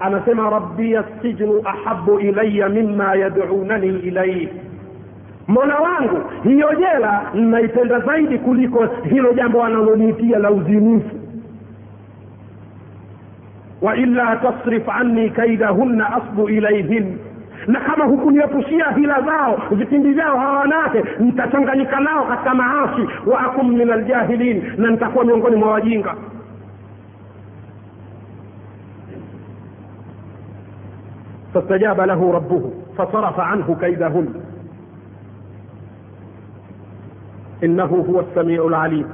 [0.00, 4.48] Anasema rabbiya sijnu ahabu ilaya mima yadunani ilaihi
[5.48, 11.19] mola wangu hiyo jela ninaipenda zaidi kuliko hilo jambo analoniitia la uzinifu
[13.82, 17.18] waila tasrif anni kaidahunna asbu ilaihin
[17.66, 23.08] na kama hukuniepushia hila zao vitimbi vyao hawanake wanawake nitachanganyika nao katika maasi.
[23.26, 26.14] Wa akum min aljahilin na nitakuwa miongoni mwa wajinga.
[31.52, 34.34] Fastajaba lahu rabuhu fasarafa anhu kaidahun.
[37.60, 39.06] Innahu huwa lsamiu lalim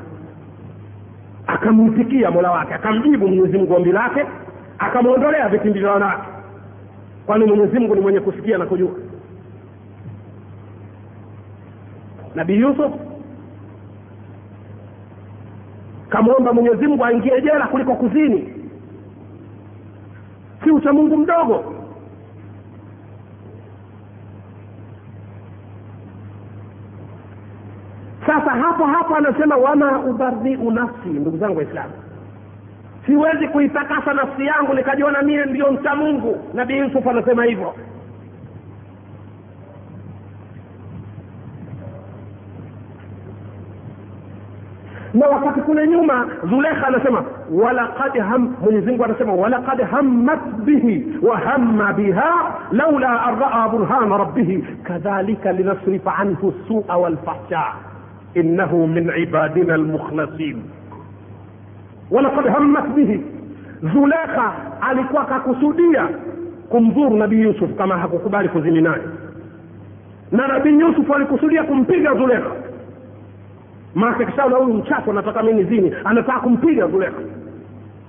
[1.47, 4.27] akamwitikia mola wake akamjibu mwenyezi mungu ombi lake
[4.79, 6.29] akamwondolea vitimbi vya wanawake
[7.27, 8.91] kwani mwenyezi mungu ni mwenye kusikia na kujua?
[12.35, 12.93] Nabii yusuf
[16.09, 18.53] kamwomba mwenyezi mungu aingie jela kuliko kuzini.
[20.65, 21.73] Si uchamungu mdogo.
[28.27, 31.93] Sasa hapo hapo anasema wama ubariu nafsi ndugu zangu waislamu
[33.07, 37.75] siwezi kuitakasa nafsi yangu nikajiona mie ndio mcha mungu nabii yusuf anasema hivyo
[45.15, 51.93] na wakati kule nyuma zulekha anasema walaqad ham mwenyezimungu anasema walaqad hammat bihi wa hamma
[51.93, 57.65] biha laula an raa burhana rabbihi kadhalika linasrifa anhu sua walfahsha
[58.35, 60.63] innahu min ibadina almukhlasin
[62.11, 63.21] walaqad hammat bihi.
[63.93, 66.09] Zulekha alikuwa akakusudia
[66.69, 69.03] kumdhuru nabii yusuf kama hakukubali kuzini naye.
[70.33, 72.51] Na nabii yusuf alikusudia kumpiga zulekha.
[73.95, 77.21] Maake kishaona huyu mchafu anataka mini zini anataka kumpiga zulekha.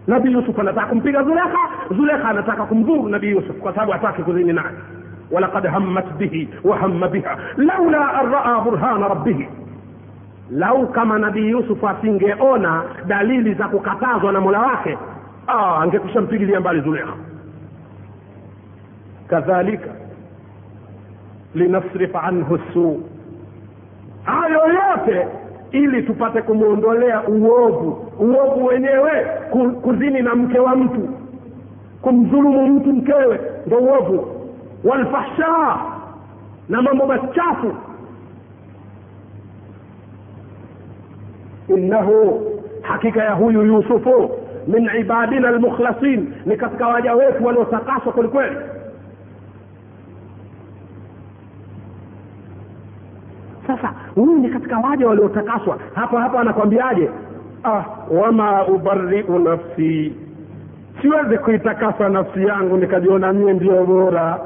[0.07, 1.59] Nabii yusuf anataka kumpiga zulekha.
[1.97, 4.75] Zulekha anataka kumdhuru nabii yusuf kwa sababu hataki kuzini naye.
[5.31, 7.37] Walaqad hammat bihi wahamma biha.
[7.57, 9.47] Laula an raa burhana rabbihi
[10.51, 14.97] lau kama nabii yusuf asingeona dalili za kukatazwa na mola wake
[15.81, 17.13] angekusha mpigilia mbali zulekha
[19.27, 19.89] kadhalika
[21.55, 23.03] linasrif anhu suu
[24.23, 25.27] hayo yote
[25.71, 29.25] ili tupate kumwondolea uovu uovu wenyewe
[29.81, 31.09] kuzini na mke wa mtu
[32.01, 34.27] kumdhulumu mtu mkewe ndo uovu.
[34.83, 35.77] Walfahsha
[36.69, 37.73] na mambo machafu
[41.69, 42.41] innahu
[42.81, 44.29] hakika ya huyu yusufu
[44.67, 48.55] min ibadina almukhlasin ni katika waja wetu waliotakaswa kwelikweli
[53.67, 57.09] sasa huyu ni katika waja waliotakaswa hapa hapa anakwambiaje?
[57.63, 60.13] Ah, wama ubariu nafsi.
[61.01, 64.39] Siwezi kuitakasa nafsi yangu nikajiona mie ndio bora.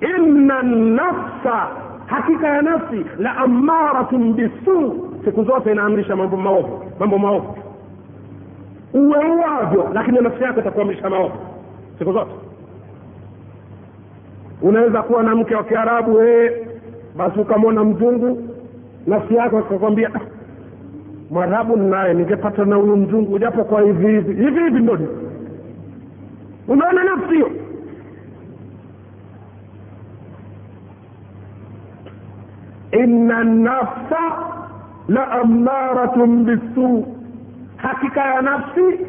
[0.00, 1.68] Inna nafsa
[2.06, 7.56] hakika ya nafsi la amaratun bisuu siku zote inaamrisha mambo maovu mambo maovu.
[8.94, 11.34] Uwe uwavyo lakini nafsi yako itakuamrisha maovu.
[11.98, 12.30] Siku zote.
[14.62, 16.66] Unaweza kuwa na mke wa kiarabu ee
[17.16, 18.48] basi ukamwona mzungu
[19.06, 20.20] nafsi yako ikakwambia "Ah,
[21.30, 25.06] mwarabu naye ningepata na huyu mzungu japo kwa hivi hivi hivi hivi ndo ni."
[26.68, 27.50] unaona nafsi hiyo?
[32.92, 34.18] Inna nafsa
[35.12, 37.04] la amaratun bisu.
[37.76, 39.06] Hakika ya nafsi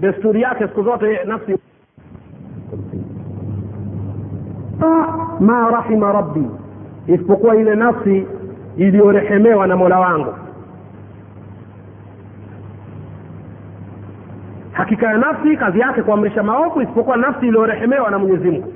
[0.00, 1.58] desturi yake siku zote nafsi.
[5.40, 6.44] Ma rahima rabbi
[7.06, 8.26] isipokuwa ile nafsi
[8.76, 10.34] iliyorehemewa na mola wangu.
[14.72, 18.72] Hakika ya nafsi kazi yake kuamrisha maovu isipokuwa nafsi iliyorehemewa na mwenyezi mungu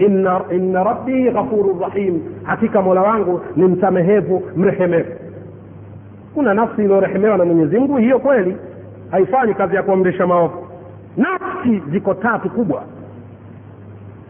[0.00, 2.20] inna, inna rabbi ghafuru rahim.
[2.42, 5.10] Hakika mola wangu ni msamehevu mrehemevu
[6.34, 8.56] kuna nafsi iliyorehemewa na mwenyezi mungu hiyo kweli.
[9.10, 10.66] Haifanyi kazi ya kuamrisha maovu.
[11.16, 12.82] Nafsi ziko tatu kubwa.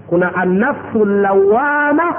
[0.06, 2.14] Kuna annafsu lawama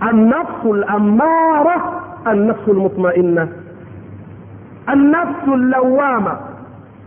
[0.00, 1.82] annafsu lamara
[2.24, 3.48] annafsu lmutmainna
[4.86, 6.38] annafsu lawama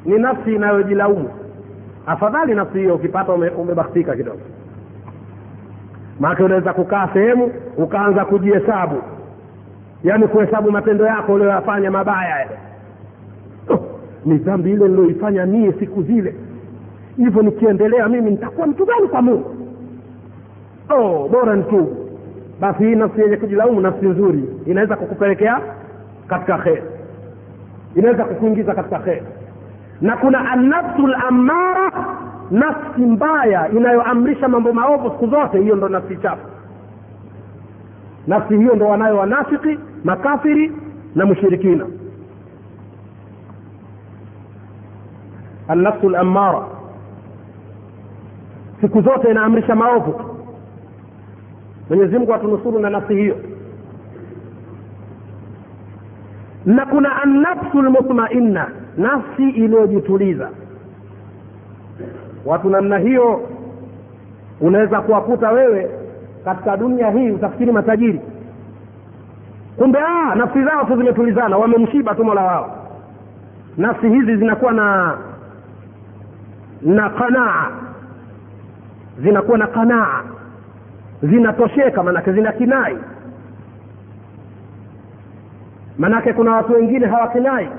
[0.06, 1.30] ni nafsi inayojilaumu.
[2.06, 3.50] Afadhali nafsi hiyo ukipata ume,
[4.18, 4.40] kidogo
[6.20, 9.02] maake unaweza kukaa sehemu ukaanza kujihesabu.
[10.04, 12.58] Yaani kuhesabu matendo yako ulioyafanya mabaya yale.
[13.70, 13.80] Oh,
[14.26, 16.36] ni dhambi ile niloifanya mie siku zile.
[17.18, 19.56] Hivyo nikiendelea mimi nitakuwa mtu gani kwa mungu?
[20.90, 22.02] Oh, bora nitubu
[22.62, 25.60] basi hii nafsi yenye kujilaumu nafsi nzuri inaweza kukupelekea
[26.28, 26.84] katika kheri.
[27.96, 29.24] Inaweza kukuingiza katika kheri.
[30.02, 31.92] Na kuna annafsu lamara
[32.52, 36.48] nafsi mbaya inayoamrisha mambo maovu siku zote hiyo ndo nafsi chafu.
[38.28, 40.72] Nafsi hiyo ndo wanayo wanafiki makafiri
[41.16, 41.86] na mushirikina.
[45.68, 46.66] Annafsu lamara
[48.82, 50.22] siku zote inaamrisha maovu.
[51.90, 53.38] Mwenyezi mungu atunusuru na nafsi hiyo.
[56.66, 60.50] Na kuna annafsu lmutmainna nafsi iliyojituliza
[62.46, 63.50] watu namna hiyo
[64.62, 65.90] unaweza kuwakuta wewe
[66.46, 68.22] katika dunia hii utafikiri matajiri.
[69.78, 72.78] Kumbe ah, nafsi zao tu zimetulizana wamemshiba tu mola wao.
[73.78, 75.18] Nafsi hizi zinakuwa na
[76.82, 77.72] na qanaa.
[79.20, 80.24] Zinakuwa na qanaa.
[81.24, 82.98] Zinatosheka manake zina kinai.
[85.98, 87.70] Manake kuna watu wengine hawakinai.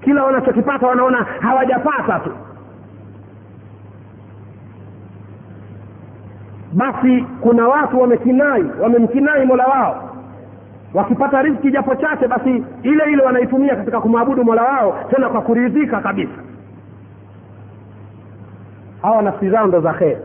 [0.00, 2.30] Kila wanachokipata wanaona hawajapata tu
[6.72, 10.10] basi kuna watu wamekinai wamemkinai mola wao.
[10.94, 16.00] Wakipata riski japo chache basi ile ile wanaitumia katika kumwabudu mola wao tena kwa kuridhika
[16.00, 16.32] kabisa.
[19.02, 20.16] Hawa nafsi zao ndo za kheri.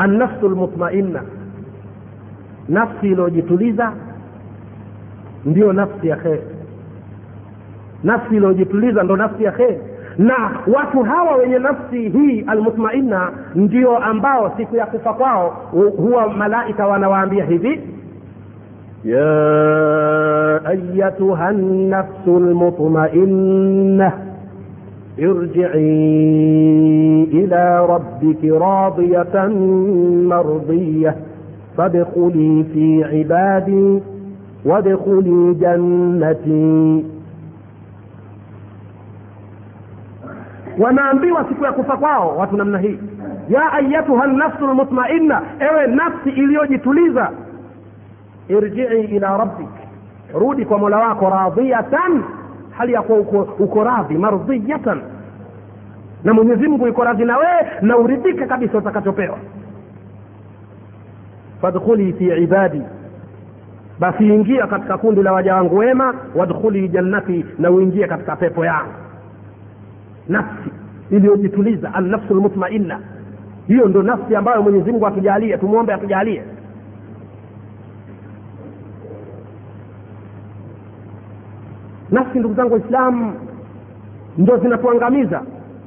[0.00, 1.37] النفس lmutmainna
[2.68, 3.92] nafsi iliyojituliza
[5.44, 6.42] ndiyo nafsi ya kheri
[8.04, 9.78] nafsi iliyojituliza ndo nafsi ya kheri
[10.18, 15.48] na watu hawa wenye nafsi hii almutmaina ndio ambao siku ya kufa kwao
[15.96, 17.80] huwa malaika wanawaambia hivi
[19.04, 24.12] ya ayatuha nafsu lmutmainna
[25.16, 29.52] irjii ila rabbiki radiyatan
[30.26, 31.14] mardiya
[31.77, 33.99] فادخلي في عبادي
[34.65, 37.03] وادخلي جنتي
[40.79, 42.99] wanaambiwa siku ya kufa kwao watu namna hii
[43.49, 47.31] ya ayatuha nafsu lmutmainna ewe nafsi iliyojituliza
[48.47, 49.69] irjii ila rabbik
[50.33, 52.23] rudi kwa mola wako radhiyatan
[52.77, 55.01] hali ya kuwa uko, uko radhi mardhiyatan
[56.23, 59.37] na mwenyezi mungu iko radhi na wewe na uridhike kabisa utakachopewa
[61.62, 62.82] fadkhuli fi ibadi.
[64.00, 68.92] Basi ingia katika kundi la waja wangu wema wadkhuli jannati na uingie katika pepo yangu.
[70.28, 70.70] Nafsi
[71.10, 73.00] iliyojituliza annafsu lmutmainna
[73.68, 76.42] hiyo ndo nafsi ambayo mwenyezi mungu atujalie tumwombe atujalie.
[82.10, 83.32] Nafsi ndugu zangu waislamu
[84.38, 85.42] ndo zinatuangamiza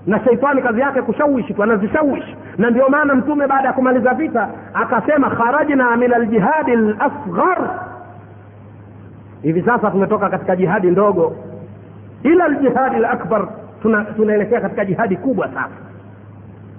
[0.08, 4.50] na sheitani kazi yake kushawishi tu anazishawishi na ndio maana mtume baada ya kumaliza vita
[4.74, 7.70] akasema kharajna min aljihadi lasghar
[9.42, 11.36] hivi sasa tumetoka katika jihadi ndogo.
[12.24, 13.48] Ila ljihadi lakbar
[13.82, 15.70] tuna, tunaelekea katika jihadi kubwa sasa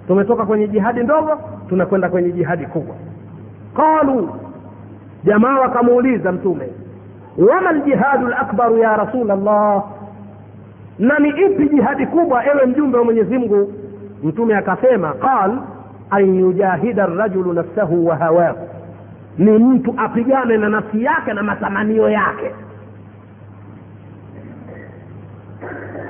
[0.07, 2.95] tumetoka kwenye jihadi ndogo tunakwenda kwenye jihadi kubwa.
[3.75, 4.29] Qalu
[5.23, 6.69] jamaa wakamuuliza mtume
[7.37, 9.83] wama ljihadu lakbaru ya rasul llah
[10.99, 13.73] na ni ipi jihadi kubwa ewe mjumbe wa mwenyezi mungu
[14.23, 15.57] mtume akasema qal
[16.09, 18.69] an yujahida rajulu nafsahu wa hawahu.
[19.37, 22.51] Ni mtu apigane na nafsi yake na matamanio yake.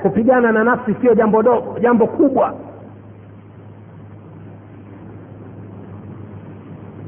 [0.02, 2.54] Kupigana na nafsi sio jambo dogo jambo kubwa.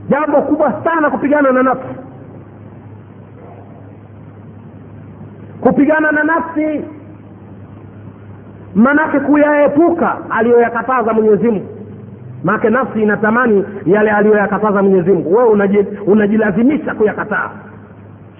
[0.08, 1.94] Jambo kubwa sana kupigana na nafsi.
[5.60, 6.84] Kupigana na nafsi
[8.76, 11.66] manake kuyaepuka aliyoyakataza mwenyezi mungu.
[12.44, 15.34] Maake nafsi inatamani yale aliyoyakataza mwenyezi mungu.
[15.36, 17.50] Wewe unaji, unajilazimisha kuyakataa.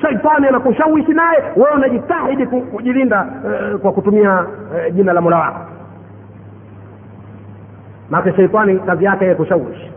[0.02, 4.44] Shaitani anakushawishi naye wewe unajitahidi kujilinda eh, kwa kutumia
[4.76, 5.60] eh, jina la mola wako.
[8.10, 9.90] Maake shaitani kazi yake kushawishi.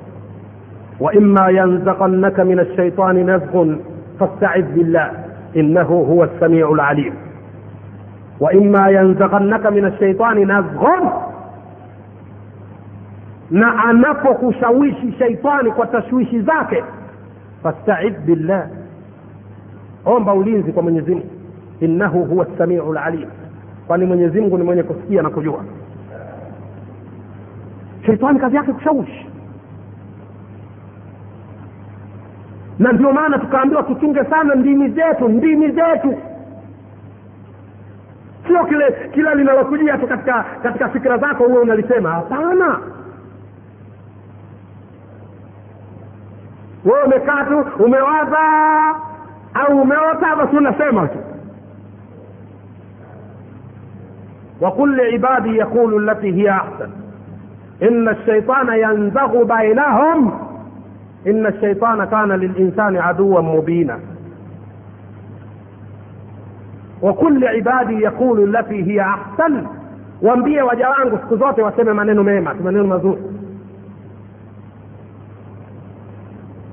[0.99, 3.79] Waima yanzaqannaka min alshaitani nazghun
[4.19, 5.11] fastaidh billah
[5.53, 7.13] innahu huwa lsamiu lalim
[8.39, 11.09] waima yanzaghannaka min alshaitani nazghon
[13.51, 16.83] na anapokushawishi shaitani kwa tashwishi zake
[17.63, 18.67] fastaid billah.
[20.05, 21.27] Omba ulinzi kwa mwenyezi mungu.
[21.79, 23.29] Innahu huwa lsamiu lalim
[23.87, 25.65] kwani mwenyezi mungu ni mwenye kusikia na kujua.
[28.05, 29.25] Shaitani kazi yake kushawishi.
[32.79, 36.15] Na ndio maana tukaambiwa tuchunge sana ndimi zetu ndimi zetu
[38.48, 42.78] sio kile kila linalokujia tu katika katika fikira zako huwe unalisema hapana
[46.84, 48.38] wewe umekaa tu umewaza
[49.54, 51.18] au umeota basi unasema tu
[54.60, 56.90] وقل لعبادي يقول التي هي احسن
[57.82, 60.38] ان الشيطان ينزغ بينهم
[61.26, 63.98] ان الشيطان كان للانسان عدوا مبينا
[67.01, 69.67] wa kulli ibadi yaqulu lati hiya ahsan.
[70.21, 73.21] Waambie waja wangu siku zote waseme maneno mema maneno mazuri.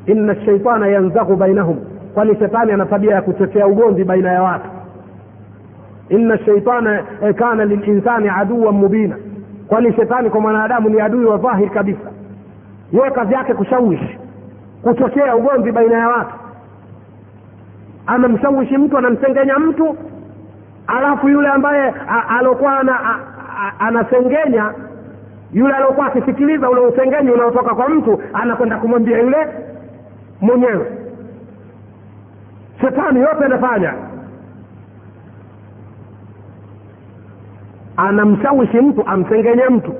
[0.07, 1.77] Ina shaitana yanzaghu bainahum
[2.15, 4.69] kwani shetani ana tabia ya kuchochea ugonzi baina ya watu.
[6.09, 9.17] Inna shaitana eh, kana lilinsani aduwan mubina
[9.69, 12.11] kwani shetani kwa mwanadamu ni adui wa dhahir kabisa.
[12.93, 14.19] Yeye kazi yake kushawishi
[14.83, 16.35] kuchochea ugonzi baina ya watu.
[18.07, 19.97] Anamshawishi mtu anamsengenya mtu
[20.87, 21.95] alafu yule ambaye
[22.29, 23.01] alokuwa ana,
[23.79, 24.73] anasengenya
[25.53, 29.49] yule aliokuwa akisikiliza ule usengenyi unaotoka kwa mtu anakwenda kumwambia yule
[30.41, 30.93] mwenyewe.
[32.81, 33.95] Shetani yote anafanya.
[37.97, 39.95] Anamshawishi mtu amsengenye mtu.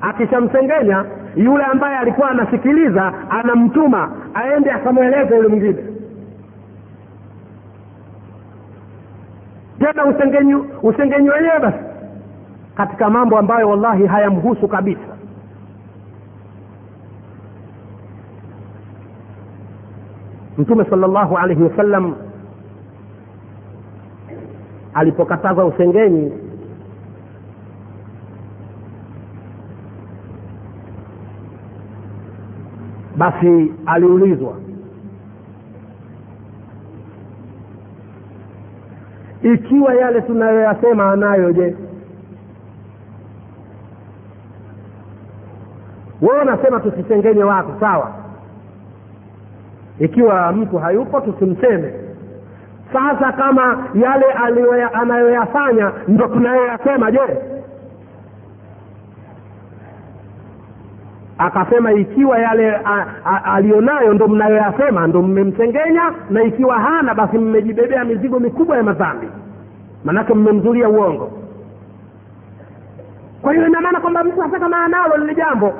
[0.00, 1.04] Akishamsengenya
[1.36, 5.84] yule ambaye alikuwa anasikiliza anamtuma aende akamweleze yule mwingine
[9.80, 11.78] tena usengenyi usengenyi wenyewe basi
[12.74, 15.16] katika mambo ambayo wallahi hayamhusu kabisa.
[20.58, 22.14] Mtume salllahu alaihi wasallam
[24.94, 26.32] alipokataza usengenyi
[33.16, 34.56] basi aliulizwa
[39.42, 41.76] ikiwa yale tunayoyasema anayo je?
[46.22, 48.10] Wewe unasema tusisengenye watu sawa?
[49.98, 51.94] Ikiwa mtu hayupo tusimseme.
[52.92, 54.26] Sasa kama yale
[54.92, 57.20] anayoyafanya ndo tunayoyasema je
[61.40, 62.80] akasema ikiwa yale
[63.44, 69.28] aliyonayo ndo mnayoyasema ndo mmemsengenya na ikiwa hana basi mmejibebea mizigo mikubwa ya madhambi.
[70.04, 71.30] Manake mmemzulia uongo.
[73.42, 75.72] Kwa hiyo ina maana kwamba mtu hata kama analo lile jambo.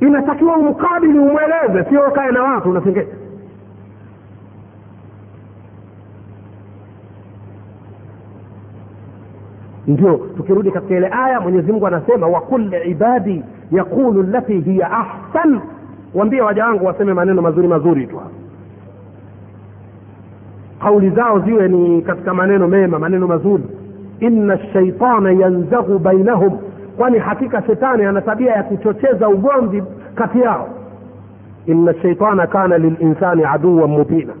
[0.00, 3.17] Inatakiwa umkabili umweleze sio ukae na watu unasengeta
[9.88, 15.60] ndio tukirudi katika ile aya mwenyezi mungu anasema wakul ibadi yaqulu lati hiya ahsan.
[16.14, 18.20] Waambie waja wangu waseme maneno mazuri mazuri tu
[20.82, 23.62] kauli zao ziwe ni katika maneno mema maneno mazuri.
[24.20, 26.58] Inna shaitana yanzaghu bainahum.
[26.96, 29.82] Kwani hakika shetani ana tabia ya kuchocheza ugomvi
[30.14, 30.68] kati yao.
[31.66, 34.32] Inna shaitana kana lilinsani aduwan mubina.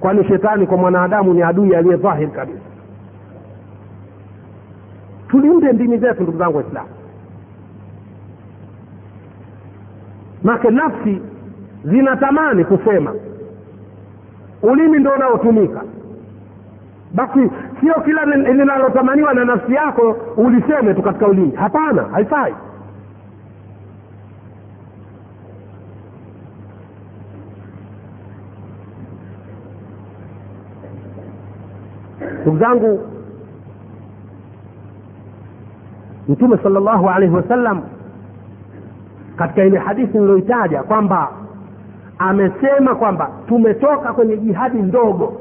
[0.00, 2.67] Kwani shetani kwa mwanadamu ni adui aliye dhahir kabisa
[5.28, 6.88] tulinde ndimi zetu ndugu zangu waislamu.
[10.42, 11.22] Make nafsi
[11.84, 13.14] zinatamani kusema
[14.62, 15.82] ulimi ndo unaotumika.
[17.14, 17.50] Basi
[17.80, 21.52] sio kila linalotamaniwa na nafsi yako uliseme tu katika ulimi.
[21.56, 22.54] Hapana haifai.
[32.42, 33.17] Ndugu zangu
[36.28, 37.82] mtume sala llahu alaihi wasallam
[39.36, 41.28] katika ile hadithi niliyoitaja kwamba
[42.18, 45.32] amesema kwamba tumetoka kwenye jihadi ndogo.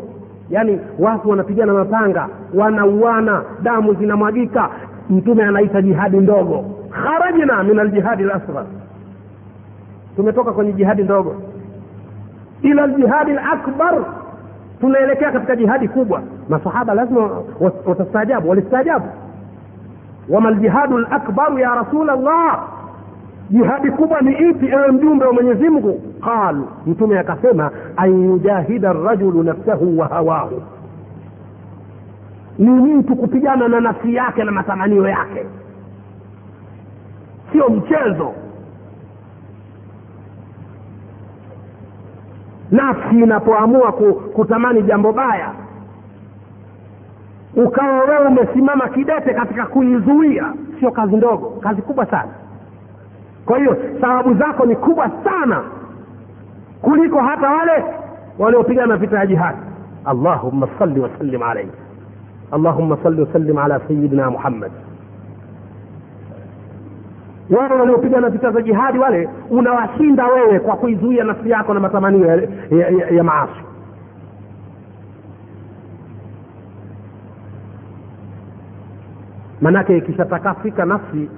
[0.49, 4.69] Yaani watu wanapigana mapanga wanauana damu zinamwagika.
[5.09, 6.65] Mtume anaita jihadi ndogo.
[6.89, 8.65] Kharajna min aljihadi lasghar
[10.15, 11.35] tumetoka kwenye jihadi ndogo.
[12.61, 13.95] Ila ljihadi lakbar
[14.81, 16.21] tunaelekea katika jihadi kubwa.
[16.49, 17.29] Masahaba lazima
[17.85, 19.05] watastaajabu walistaajabu
[20.29, 22.63] wama ljihadu lakbaru ya rasul allah
[23.49, 26.01] jihadi kubwa ni ipi ewe mjumbe wa mwenyezi mungu?
[26.23, 26.55] Qal
[26.87, 30.61] mtume akasema an yujahida rajulu nafsahu wa hawahu.
[32.59, 35.45] Ni mtu kupigana na nafsi yake na matamanio yake.
[37.51, 38.33] Sio mchezo.
[42.71, 43.91] Nafsi inapoamua
[44.35, 45.51] kutamani jambo baya
[47.65, 50.53] ukawa wewe umesimama kidete katika kuizuia.
[50.79, 52.29] Sio kazi ndogo kazi kubwa sana.
[53.45, 55.63] Kwa hiyo sababu zako ni kubwa sana
[56.81, 57.83] kuliko hata wale
[58.39, 59.57] waliopigana vita ya jihadi.
[60.05, 61.71] Allahumma salli wasallim alaihi
[62.51, 64.71] allahumma salli wasallim ala sayidina muhammad.
[67.49, 72.35] Wale waliopigana vita za jihadi wale unawashinda wewe kwa kuizuia nafsi yako na matamanio ya,
[72.71, 73.61] ya, ya, ya maasi
[79.61, 81.29] manake ikishatakafika nafsi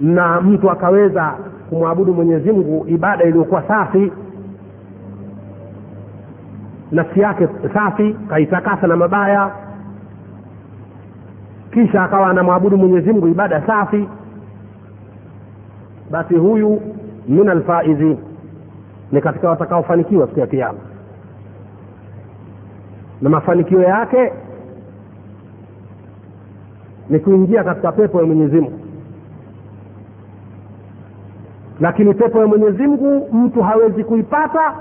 [0.00, 1.34] na mtu akaweza
[1.70, 4.12] kumwabudu mwenyezi mungu ibada iliyokuwa safi
[6.92, 9.50] nafsi yake safi kaitakasa na mabaya
[11.72, 14.08] kisha akawa anamwabudu mwenyezi mungu ibada safi
[16.10, 16.80] basi huyu
[17.28, 18.18] min alfaizin
[19.12, 20.78] ni katika watakaofanikiwa siku ya kiama
[23.22, 24.32] na mafanikio yake
[27.10, 28.80] ni kuingia katika pepo ya mwenyezi mungu.
[31.80, 34.74] Lakini pepo ya mwenyezi mungu mtu hawezi kuipata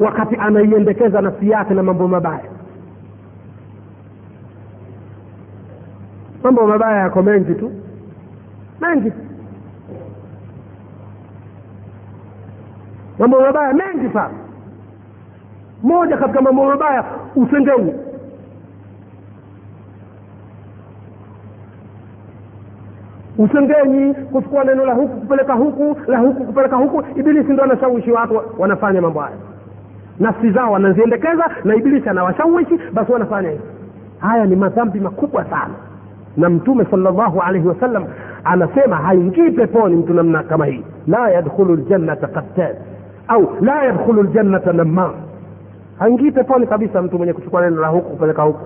[0.00, 2.44] wakati anaiendekeza nafsi yake na mambo mabaya.
[6.42, 7.70] Mambo mabaya yako mengi tu.
[8.80, 9.12] Mengi.
[13.18, 14.34] Mambo mabaya mengi sana.
[15.82, 17.04] Moja katika mambo mabaya
[17.36, 17.92] usengenyi
[23.38, 27.02] usengenyi kuchukua neno la huku kupeleka huku la huku kupeleka huku.
[27.18, 29.36] Ibilisi ndo anashawishi watu wanafanya mambo haya.
[30.20, 33.62] Nafsi zao wanaziendekeza na ibilisi anawashawishi basi wanafanya hivi.
[34.18, 35.74] Haya ni madhambi makubwa sana.
[36.36, 38.04] Na mtume salllahu alaihi wasallam
[38.44, 40.84] anasema haingii peponi mtu namna kama hii.
[41.06, 42.74] La yadkhulu ljannata qattal
[43.28, 45.10] au la yadkhulu ljannata namam
[45.98, 48.60] haingii peponi kabisa mtu mwenye kuchukua neno la huku kupeleka huku.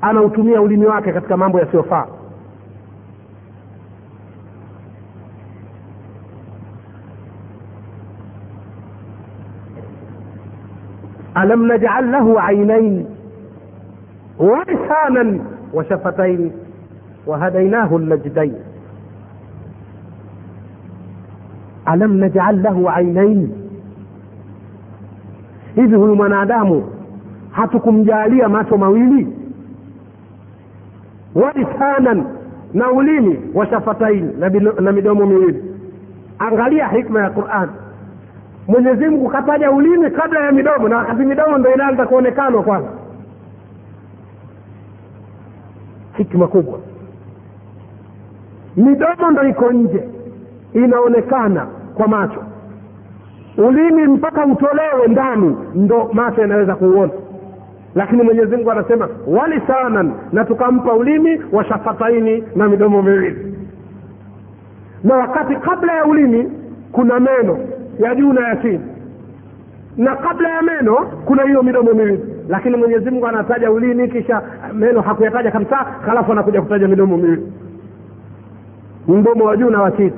[0.00, 2.06] Anautumia ulimi wake katika mambo yasiyofaa
[11.36, 13.06] ألم نجعل له عينين
[14.38, 15.38] ولسانا
[15.74, 16.52] وشفتين
[17.26, 18.54] وهديناه النجدين
[21.88, 23.52] ألم نجعل له عينين
[25.76, 26.84] hivi huyu mwanadamu
[27.50, 29.28] hatukumjalia macho mawili
[31.34, 32.24] walisanan
[32.74, 34.30] na ulimi wa shafatain
[34.80, 35.64] na midomo miwili
[36.38, 37.68] angalia hikma ya quran
[38.68, 42.88] mwenyezi mungu kataja ulimi kabla ya midomo na wakati midomo ndo inaanza kuonekanwa kwanza.
[46.16, 46.78] Hikma kubwa.
[48.76, 50.08] Midomo ndo iko nje
[50.74, 52.42] inaonekana kwa macho.
[53.58, 57.12] Ulimi mpaka utolewe ndani ndo macho yanaweza kuuona.
[57.94, 63.54] Lakini mwenyezi mungu anasema walisanan na tukampa ulimi wa shafataini na midomo miwili.
[65.04, 66.52] Na wakati kabla ya ulimi
[66.92, 67.58] kuna meno
[67.98, 68.80] ya juu na ya chini.
[69.96, 72.20] Na kabla ya meno kuna hiyo midomo miwili.
[72.48, 74.42] Lakini mwenyezi mungu anataja ulimi kisha
[74.74, 77.52] meno hakuyataja kabisa halafu anakuja kutaja midomo miwili.
[79.08, 80.12] Mdomo wa juu na wa chini.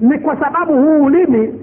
[0.00, 1.54] Ni kwa sababu huu ulimi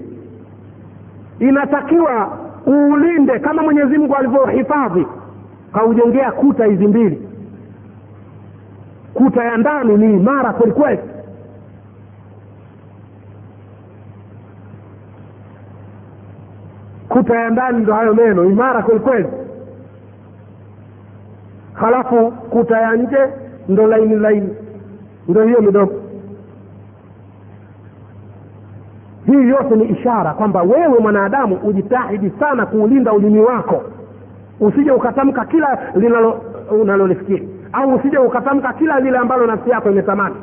[1.38, 5.06] inatakiwa uulinde kama mwenyezi mungu alivyohifadhi.
[5.72, 7.28] Kaujengea kuta hizi mbili.
[9.14, 10.98] Kuta ya ndani ni imara kwelikweli
[17.18, 19.28] kuta ya ndani ndo hayo meno imara kwelikweli
[21.74, 23.18] halafu kuta ya nje
[23.68, 24.48] ndo laini laini
[25.28, 25.92] ndo hiyo midomo.
[29.26, 33.82] Hii yote ni ishara kwamba wewe mwanadamu ujitahidi sana kuulinda ulimi wako.
[34.60, 36.40] Usije ukatamka kila linalo
[36.80, 40.34] unalolifikiri au usije ukatamka kila lile ambalo nafsi yako imetamani.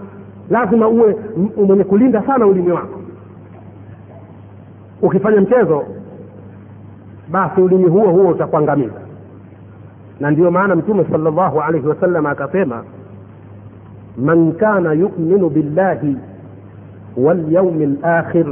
[0.50, 1.16] Lazima uwe
[1.68, 3.00] mwenye kulinda sana ulimi wako.
[5.02, 5.84] Ukifanya mchezo
[7.32, 9.02] basi ulimi huo huo utakuangamiza.
[10.20, 12.84] Na ndiyo maana mtume sala llahu alaihi wasallam akasema
[14.18, 16.18] man kana yuminu billahi
[17.18, 18.46] walyaumi lakhir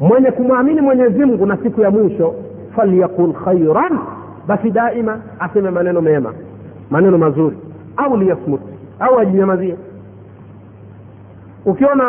[0.00, 2.34] mwenye kumwamini mwenyezi mungu na siku ya mwisho
[2.76, 3.98] falyakul khairan
[4.46, 6.32] basi daima aseme maneno mema
[6.90, 7.56] maneno mazuri
[7.96, 8.60] au liyasmut
[9.00, 9.76] au ajinyamazie
[11.66, 12.04] ukiona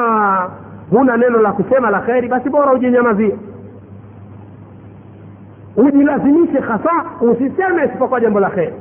[0.90, 3.36] huna neno la kusema la kheri basi bora ujinyamazie
[5.78, 8.74] ujilazimishe hasa usiseme isipokuwa jambo la kheri.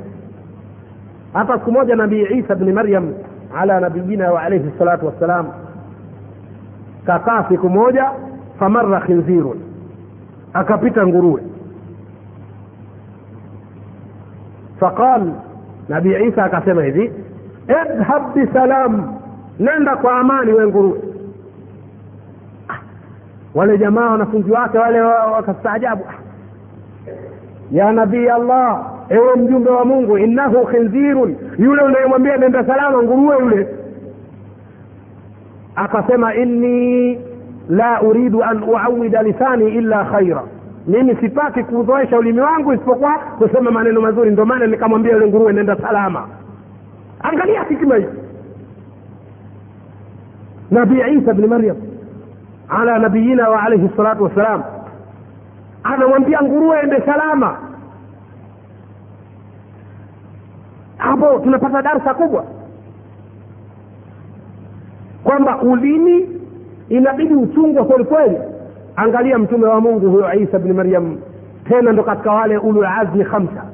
[1.32, 3.14] Hata siku moja nabii isa bni maryam
[3.56, 5.46] ala nabiyina wa alaihi salatu wassalam
[7.06, 8.10] kakaa siku moja
[8.58, 9.60] famara khinzirun
[10.52, 11.42] akapita nguruwe.
[14.80, 15.32] Faqal
[15.88, 17.12] nabii isa akasema hivi
[17.68, 19.14] idhhab bisalam
[19.58, 20.98] nenda kwa amani we nguruwe.
[22.68, 22.78] Ah,
[23.54, 26.04] wale jamaa wanafunzi wake wale wakastaajabu.
[26.08, 26.21] Ah,
[27.72, 31.36] ya nabii allah ewe mjumbe wa mungu innahu khinzirun.
[31.58, 33.68] Yule unayemwambia nenda salama nguruwe yule.
[35.76, 37.20] Akasema inni
[37.68, 40.42] la uridu an uawida lisani illa khaira
[40.86, 44.30] mimi sipati kuzoesha ulimi wangu isipokuwa kusema maneno mazuri.
[44.30, 46.28] Ndio maana nikamwambia yule nguruwe nenda salama.
[47.22, 48.06] Angalia hikima hii.
[50.70, 51.76] Nabii isa bni maryam
[52.68, 54.62] ala nabiyina wa alaihi salatu wassalam
[55.82, 57.58] anamwambia nguruwe ende salama.
[60.96, 62.44] Hapo tunapata darsa kubwa.
[65.24, 66.28] Kwamba ulimi
[66.88, 68.38] inabidi uchungwa kweli kweli.
[68.96, 71.16] Angalia mtume wa mungu huyo isa bni maryam
[71.68, 73.64] tena ndo katika wale ululazmi khamsa.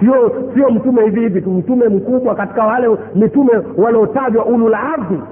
[0.00, 5.22] Sio sio mtume hivi hivi tu mtume mkubwa katika wale mitume waliotajwa ululazmi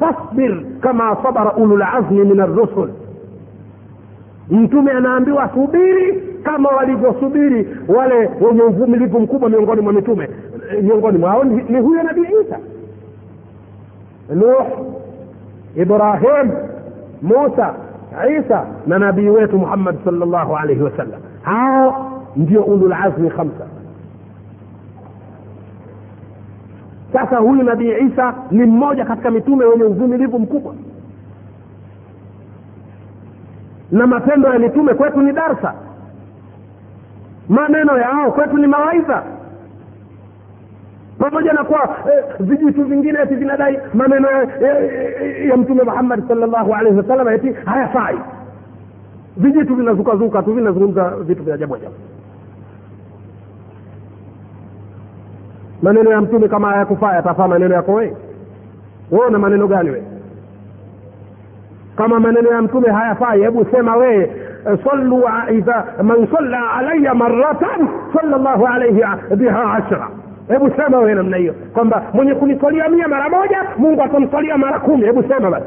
[0.00, 2.90] fasbir kama sabara ululazmi min arrusul
[4.50, 10.28] mtume anaambiwa subiri kama walivyosubiri wale wenye uvumilivu mkubwa miongoni mwa mitume.
[10.82, 12.58] Miongoni mwao ni, ni huyo nabii isa.
[14.34, 14.66] Nuh
[15.76, 16.50] ibrahim
[17.22, 17.74] musa
[18.40, 23.66] isa na nabii wetu muhammad sal llahu alaihi wasallam hao ndio ululazmi khamsa.
[27.12, 30.74] Sasa huyu nabii isa ni mmoja katika mitume wenye uvumilivu mkubwa
[33.92, 35.74] na matendo ya mitume kwetu ni darsa.
[37.48, 39.22] Maneno yao kwetu ni mawaidha.
[41.18, 44.78] Pamoja na kuwa eh, vijitu vingine eti vinadai maneno ya, ya,
[45.48, 48.18] ya mtume muhammadi salllahu alaihi wasallam ti hayafai.
[49.36, 51.94] Vijitu vinazukazuka tu vinazungumza vitu vya ajabu ajabu.
[55.82, 58.12] Maneno ya mtume kama hayakufaa yatafaa maneno yako wee
[59.10, 60.02] wewe na maneno gani wee
[61.96, 64.30] kama maneno ya mtume hayafai hebu sema wee
[64.84, 65.22] sallu
[65.58, 69.02] idha man salla alaya maratan salla llahu alaihi
[69.36, 70.08] biha ashra.
[70.48, 75.04] Hebu sema wewe namna hiyo kwamba mwenye kuniswalia mia mara moja mungu atamswalia mara kumi.
[75.04, 75.66] Hebu sema basi.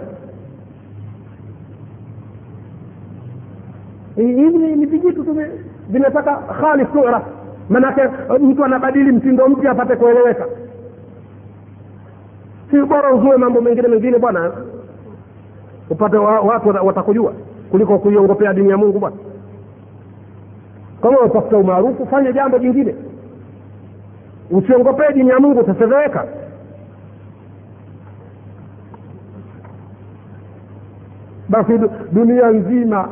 [4.16, 5.38] Hivi ni vijitu tu
[5.90, 7.22] vinataka khalis tura
[7.70, 8.02] manake
[8.42, 10.46] mtu anabadili mtindo mpya apate kueleweka.
[12.72, 14.52] Si bora uzue mambo mengine mengine bwana
[15.90, 17.34] upate wa, watu watakujua
[17.72, 19.16] kuliko kuiongopea dini ya mungu bwana.
[21.02, 22.96] Kama unatafuta umaarufu fanya jambo jingine.
[24.52, 26.26] Usiongopee dini ya mungu utafedheheka
[31.50, 31.74] basi
[32.12, 33.10] dunia nzima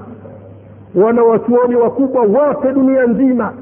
[0.95, 3.53] wana wachuoni wakubwa wote dunia nzima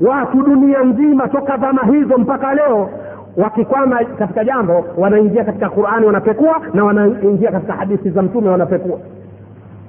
[0.00, 2.90] watu dunia nzima toka dhama hizo mpaka leo
[3.36, 8.98] wakikwama katika jambo wanaingia katika qurani wanapekua na wanaingia katika hadithi za mtume wanapekua.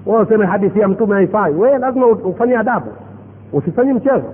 [0.05, 1.53] Wao useme hadithi ya mtume haifai.
[1.53, 2.87] We lazima ufanye adabu.
[3.53, 4.33] Usifanye mchezo.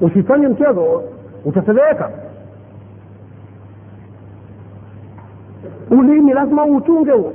[0.00, 1.02] Usifanye mchezo
[1.44, 2.10] utafedheheka
[5.90, 7.32] ulimi lazima uuchunge huo.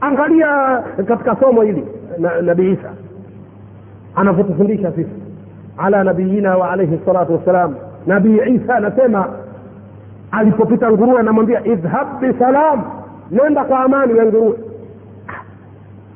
[0.00, 1.84] Angalia katika somo hili
[2.18, 2.90] na- nabii isa.
[4.14, 5.10] Anavyotufundisha sisi.
[5.78, 7.74] Ala nabiyina wa alaihi salatu wassalam
[8.06, 9.28] nabii isa anasema
[10.30, 12.82] alipopita nguruwe anamwambia idhhab bisalam
[13.30, 14.58] nenda kwa amani ya nguruwe.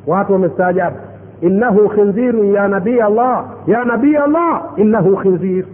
[0.07, 0.97] Watu wamestaajabu.
[1.41, 5.65] Innahu khinzirun ya nabii allah ya nabii allah innahu khinzir.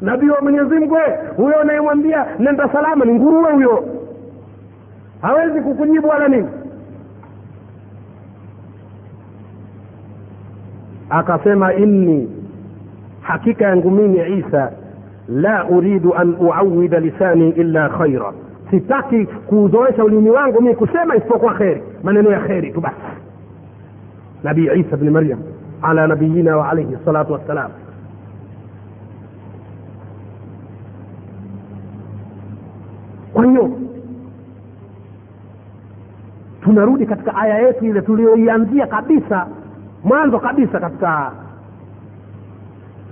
[0.00, 0.86] Nabii wa mwenyezi
[1.36, 3.84] huyo anayemwambia nenda salama ni nguruwe huyo.
[5.22, 6.48] Hawezi kukujibu wala nini.
[11.10, 12.30] Akasema inni
[13.20, 14.72] hakika yangu mimi isa
[15.28, 18.32] la uridu an uawida lisani illa khaira.
[18.70, 21.82] Sitaki kuuzoesha ulimi wangu mi kusema isipokuwa kheri.
[22.02, 22.96] Maneno ya kheri tu basi.
[24.42, 25.38] Nabii isa bni maryam
[25.82, 27.70] ala nabiyina wa salatu wassalam.
[33.32, 33.70] Kwa hiyo
[36.62, 39.46] tunarudi katika aya yetu ile tuliyoianzia kabisa
[40.04, 41.32] mwanzo kabisa katika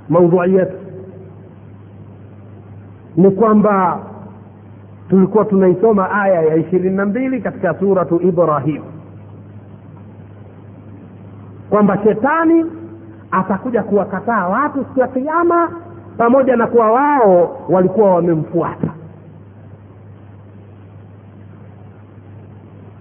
[0.09, 0.82] maudhui yetu
[3.17, 3.99] ni kwamba
[5.09, 8.83] tulikuwa tunaisoma aya ya ishirini na mbili katika suratu ibrahim.
[11.71, 12.65] Kwamba shetani
[13.31, 15.71] atakuja kuwakataa watu siku ya kiama
[16.19, 18.89] pamoja na kuwa wao walikuwa wamemfuata.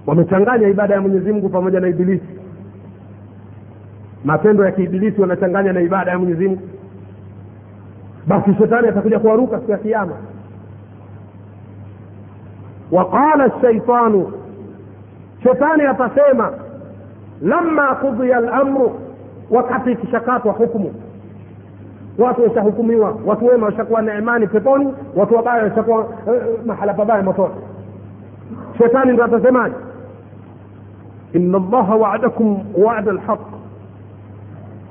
[0.07, 2.39] Wamechanganya ibada ya mwenyezi mungu pamoja na ibilisi.
[4.25, 6.61] Matendo ya kiibilisi wanachanganya na ibada ya mwenyezi mungu
[8.27, 10.13] basi shetani atakuja kuwaruka siku ya kiama
[12.91, 14.31] waqala shaitanu
[15.43, 16.53] shetani atasema
[17.41, 18.91] lama kudhiya lamru
[19.51, 20.93] wakati ikishakatwa hukmu
[22.17, 26.05] watu washahukumiwa watu wema washakuwa neemani peponi watu wabaya washakuwa uh,
[26.65, 27.53] mahala pabaya motoni.
[28.77, 29.75] Shetani ndo atasemaje?
[31.33, 33.39] Ina llaha waadakum wada lhaq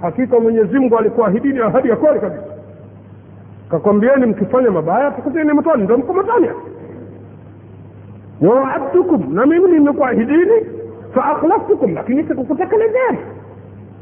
[0.02, 2.42] hakika mwenyezimngu alikuahidini ahadi ya kweli kabisa
[3.70, 6.48] kakwambieni mkifanya mabaya tukuteni motoni ndo mko motoni
[8.40, 10.66] wawaadtukum na mimi nimekuahidini
[11.14, 13.18] faakhlaftukum lakini sikukutekelezeni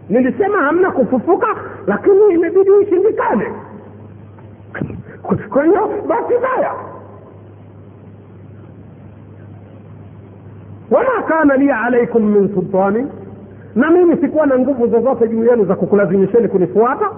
[0.09, 1.47] nilisema hamna kufufuka
[1.87, 3.53] lakini imebidi ushindikane
[5.51, 6.75] kwa hiyo basi baya
[10.91, 13.07] wama kana lia alaikum min sultani
[13.75, 17.11] na mimi sikuwa na nguvu zozote juu yenu za kukulazimisheni kunifuata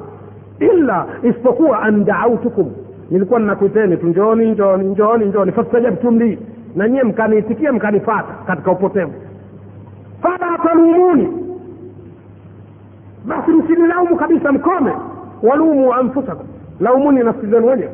[0.61, 2.71] illa isipokuwa an daautukum
[3.11, 5.53] nilikuwa ninakuiteni tu njoni njoni njoni njoni.
[5.53, 6.37] Fastajabtum
[6.77, 9.13] na nyie mkaniitikia mkanifata katika upotevu.
[10.23, 11.29] Fala talumuni
[13.27, 14.93] basi msinilaumu kabisa mkome.
[15.43, 16.47] Walumu anfusakum.
[16.81, 17.91] Laumuni nafsi zenu wenyewe.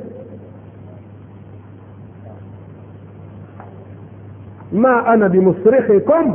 [4.72, 6.34] Ma ana bimusrikhikum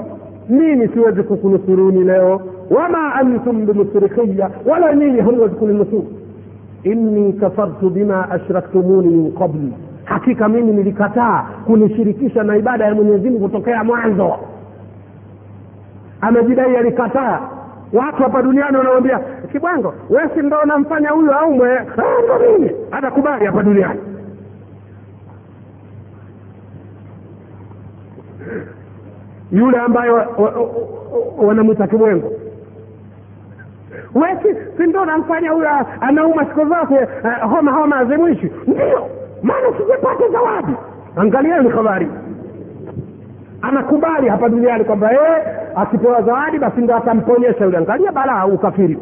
[0.50, 2.42] mimi siwezi kukunusuruni leo.
[2.70, 6.08] Wama antum bimusrikhiya wala nyinyi hamwezi kuninusuru
[6.84, 9.74] inni kafartu bima ashraktumuni min qabli.
[10.06, 14.36] Hakika mimi nilikataa kunishirikisha na ibada ya mwenyezi mungu tokea mwanzo.
[16.22, 17.40] Amejidai alikataa.
[17.94, 19.20] Watu hapa duniani wanamwambia
[19.52, 21.78] kibwango wesi ndo unamfanya huyo aumwe?
[21.78, 21.84] "Ah,
[22.24, 22.72] ndo mimi.
[22.92, 24.00] Atakubali hapa duniani.
[29.52, 30.12] Yule ambaye
[31.38, 32.32] wanamwita kibwengo
[34.16, 35.70] wesi sindo namfanya huyo
[36.02, 37.08] anauma siku zote
[37.50, 39.08] homa homa azimwishi ndio
[39.44, 40.74] maana sijapata zawadi.
[41.16, 42.08] Angalieni habari.
[43.62, 45.44] Anakubali hapa duniani kwamba eh,
[45.76, 47.78] akipewa zawadi basi ndo atamponyesha yule.
[47.78, 48.98] Angalia balaa ukafiri.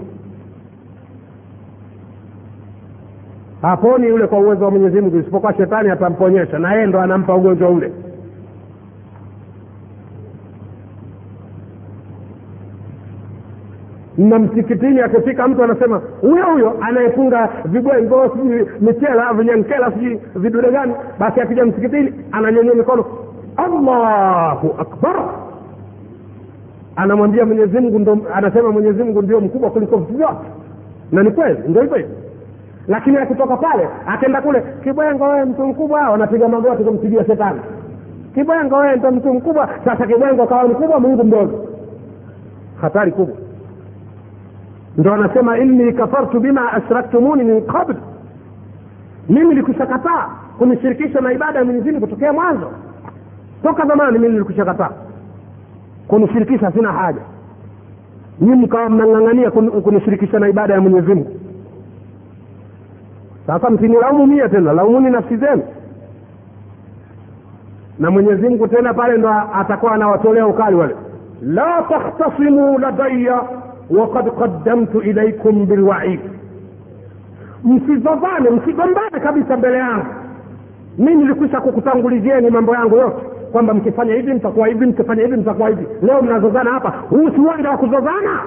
[3.61, 7.69] Haponi yule kwa uwezo wa mwenyezi mungu isipokuwa shetani atamponyesha na yeye ndo anampa ugonjwa
[7.69, 7.91] ule
[14.19, 20.93] na msikitini akifika mtu anasema huyo huyo anayefunga vibwengo sijui michela vinyankela sijui vidude gani.
[21.19, 23.05] Basi akija msikitini ananyanyua mikono.
[23.57, 25.15] Allahu akbar.
[26.95, 30.47] Anamwambia mwenyezi mungu ndo anasema mwenyezi mungu ndio mkubwa kuliko vitu vyote.
[31.11, 32.15] Na ni kweli ndo hivyo hivyo.
[32.87, 36.09] Lakini akitoka pale akenda kule kibwengo wee mtu mkubwa.
[36.09, 37.59] Wanapiga magoti kumpigia shetani.
[38.33, 39.69] Kibwengo wee ndo mtu mkubwa.
[39.85, 41.65] Sasa kibwengo kawa mkubwa mungu mdogo.
[42.81, 43.35] Hatari kubwa
[44.99, 47.95] ndo anasema inni kafartu bima ashraktumuni min qabl.
[49.29, 52.71] Mimi nilikushakataa kunishirikisha na ibada ya mwenyezi mungu kutokea mwanzo.
[53.63, 54.89] Toka zamani mimi nilikushakataa
[56.07, 57.21] kunishirikisha sina haja.
[58.41, 61.25] Nyinyi mkawa mnang'ang'ania kunishirikisha na ibada ya mwenyezi
[63.47, 65.63] sasa msinilaumu mia tena laumuni nafsi zenu.
[67.99, 70.95] Na mwenyezi mungu tena pale ndo atakuwa anawatolea ukali wale.
[71.41, 73.41] La takhtasimu ladaya
[73.89, 76.19] wakad qaddamtu ilaikum bilwaid
[77.63, 80.05] msizozane msigombane kabisa mbele yangu
[80.97, 85.87] mi nilikwisha kukutangulizieni mambo yangu yote kwamba mkifanya hivi mtakuwa hivi mkifanya hivi mtakuwa hivi
[86.01, 88.39] leo mnazozana hapa huu si uwanja wa kuzozana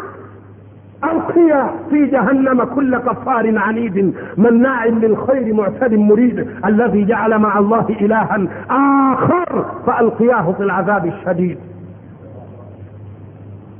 [1.04, 8.46] ألقي في جهنم كل كفار عنيد مناع للخير معتد مريد الذي جعل مع الله إلها
[8.70, 11.58] آخر فألقياه في العذاب الشديد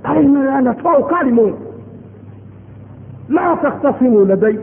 [0.10, 0.76] أين أنا
[1.10, 1.54] كلمة
[3.30, 4.60] لا تختصموا لدي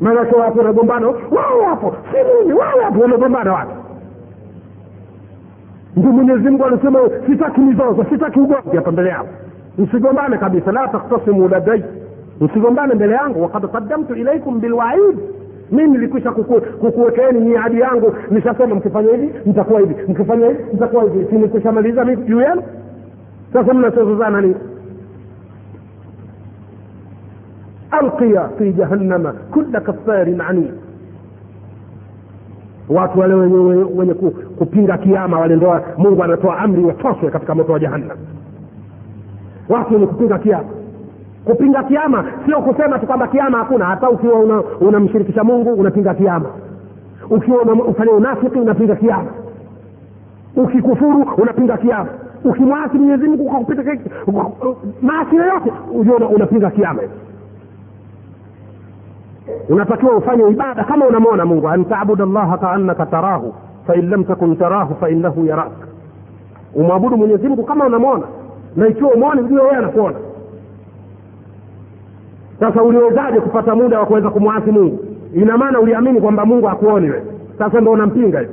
[0.00, 3.70] maanake watu wanagombana wao wapo si mimi wao wapo wanagombana watu
[5.96, 9.26] ndio mwenyezi mungu anasema sitaki mizozo sitaki ugomvi hapa mbele yao
[9.78, 11.84] msigombane kabisa la takhtasimu ladai
[12.40, 15.18] msigombane mbele yangu wakad qaddamtu ilaikum bilwaid
[15.70, 21.26] mimi nilikwisha kuku- kukuwekeeni miadi yangu nishasema mkifanya hivi mtakuwa hivi mkifanya hivi mtakuwa hivi
[21.30, 22.62] si nikushamaliza mimi juu yenu
[23.57, 24.55] sasa mnachozozana nini
[27.91, 30.71] alqiya fi jahannama kulla kafarin anid.
[32.89, 37.55] Watu wale wenye, wenye, wenye ku- kupinga kiama wale ndoa mungu anatoa amri watoswe katika
[37.55, 38.17] moto wa jahannam.
[39.69, 40.69] Watu wenye kupinga kiama.
[41.45, 43.85] Kupinga kiama sio kusema tu kwamba kiama hakuna.
[43.85, 44.39] Hata ukiwa
[44.81, 46.49] unamshirikisha una mungu unapinga kiama.
[47.29, 49.29] Ukiwa ufanya unafiki unapinga kiama.
[50.55, 52.09] Ukikufuru unapinga kiama
[52.49, 53.83] ukimwasi mwenyezi mungu kwa kupita
[55.01, 57.01] maasi yoyote ujua unapinga kiama
[59.69, 63.53] unatakiwa ufanye ibada kama unamwona mungu an tabuda llaha kaannaka tarahu
[63.87, 65.71] fain lam takun tarahu fainahu yarak.
[66.75, 68.23] Umwabudu mwenyezi mungu kama unamwona
[68.75, 70.17] na ikiwa umwoni ujue yeye anakuona.
[72.59, 74.99] Sasa uliwezaje kupata muda wa kuweza kumwasi mungu?
[75.35, 77.23] Ina maana uliamini kwamba mungu hakuoni we
[77.57, 78.51] sasa ndo unampinga hivi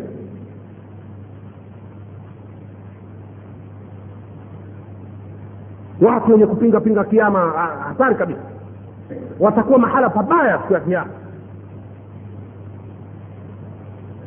[6.03, 7.41] watu wenye kupinga pinga kiama
[7.89, 8.41] hatari kabisa.
[9.41, 11.11] Watakuwa mahala pabaya siku ya kiama.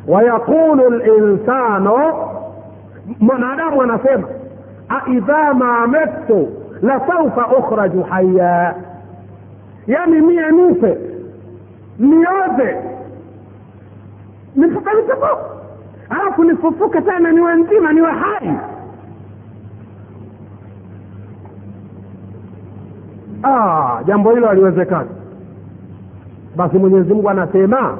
[0.07, 1.93] Wayaqulu linsanu
[3.19, 4.27] mwanadamu anasema
[4.89, 6.07] aidha ma la
[6.81, 8.75] lasaufa ukhraju haya
[9.87, 10.97] yani mie nife
[11.99, 12.77] nioze
[14.55, 14.89] nifuke
[16.09, 18.53] alafu nifufuke tena niwe nzima niwe hai
[23.43, 25.09] ah, jambo hilo haliwezekani.
[26.55, 27.97] Basi mwenyezi mungu anasema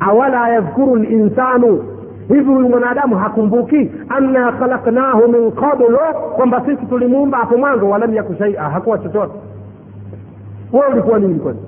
[0.00, 1.84] awala yadhkuru linsanu?
[2.28, 5.98] Hivi huyu mwanadamu hakumbuki anna khalaknahu min qablu
[6.36, 9.32] kwamba sisi tulimuumba hapo mwanzo walam yaku shaia hakuwa chochote.
[10.72, 11.58] Wewe ulikuwa nini kwani?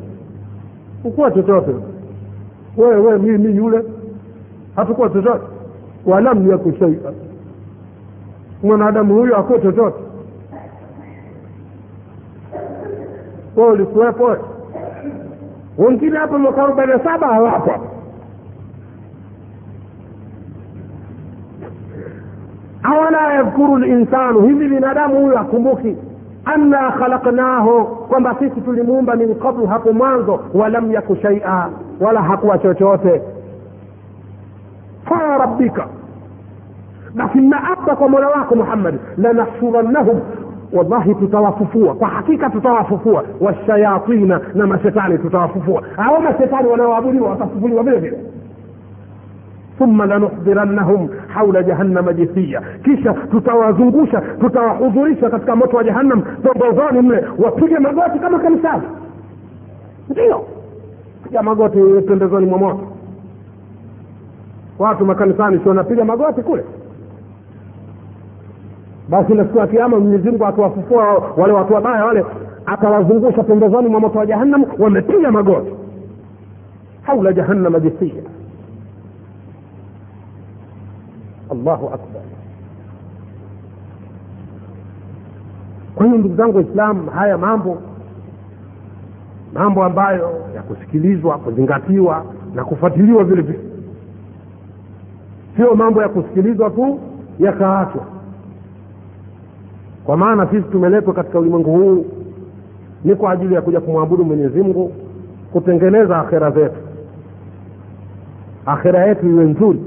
[1.05, 1.71] Ukuwa chochote.
[2.77, 3.83] Wewe wewe mimi yule.
[4.77, 5.45] Hatukuwa chochote.
[6.07, 7.13] Walam yaku shaia
[8.63, 9.99] mwanadamu huyo akuwe chochote?
[13.57, 14.37] Wewe ulikuwepo?
[15.79, 17.73] Wengine hapa mwaka arobaini na saba hawapo.
[22.83, 25.97] Awala yadhkuru linsanu hivi binadamu huyo akumbuki
[26.45, 31.69] anna khalaknahu kwamba sisi tulimuumba min qablu hapo mwanzo walam yaku shaia
[32.01, 33.23] wala hakuwa chochote.
[35.05, 35.87] Farabbika
[37.17, 40.21] basi naapa kwa mola wako muhammadi lanahsurannahum.
[40.73, 43.25] Wallahi tutawafufua kwa hakika tutawafufua.
[43.41, 45.83] Washayatina na mashetani tutawafufua.
[45.97, 48.19] Au mashetani wanaoabudiwa watafufuliwa vile vile.
[49.79, 57.79] Thumma lanuhdhirannahum haula jahannama jithiya kisha tutawazungusha tutawahudhurisha katika moto wa jahannam pembezoni mle wapige
[57.79, 58.83] magoti kama kanisani.
[60.09, 60.45] Ndio.
[61.25, 62.81] Piga magoti pembezoni mwa moto.
[64.79, 66.65] Watu makanisani si wanapiga magoti kule
[69.09, 72.25] basi na siku ya kiama mwenyezi mungu akiwafufua wale watu wabaya wale
[72.67, 75.71] atawazungusha pembezoni mwa moto wa jahannam wamepiga magoti.
[77.03, 78.23] Haula jahannama jisia
[81.51, 82.23] allahu akbar.
[85.95, 87.79] Kwa hiyo ndugu zangu waislamu haya mambo
[89.55, 93.59] mambo ambayo ya kusikilizwa kuzingatiwa na kufuatiliwa vile vile
[95.57, 97.01] sio mambo ya kusikilizwa tu
[97.39, 98.16] yakaachwa
[100.07, 102.07] kwa maana sisi tumeletwa katika ulimwengu huu
[103.05, 104.93] ni kwa ajili ya kuja kumwabudu mwenyezi mungu
[105.53, 106.77] kutengeneza akhera zetu.
[108.67, 109.85] Akhera yetu iwe nzuri.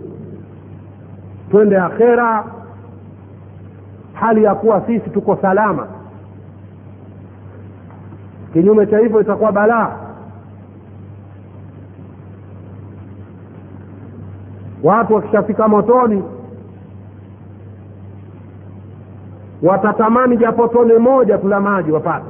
[1.52, 2.46] Twende akhera
[4.14, 5.88] hali ya kuwa sisi tuko salama.
[8.54, 9.98] Kinyume cha hivyo itakuwa balaa.
[14.84, 16.24] Watu wakishafika motoni
[19.64, 22.26] watatamani japo tone moja tu la maji wapate.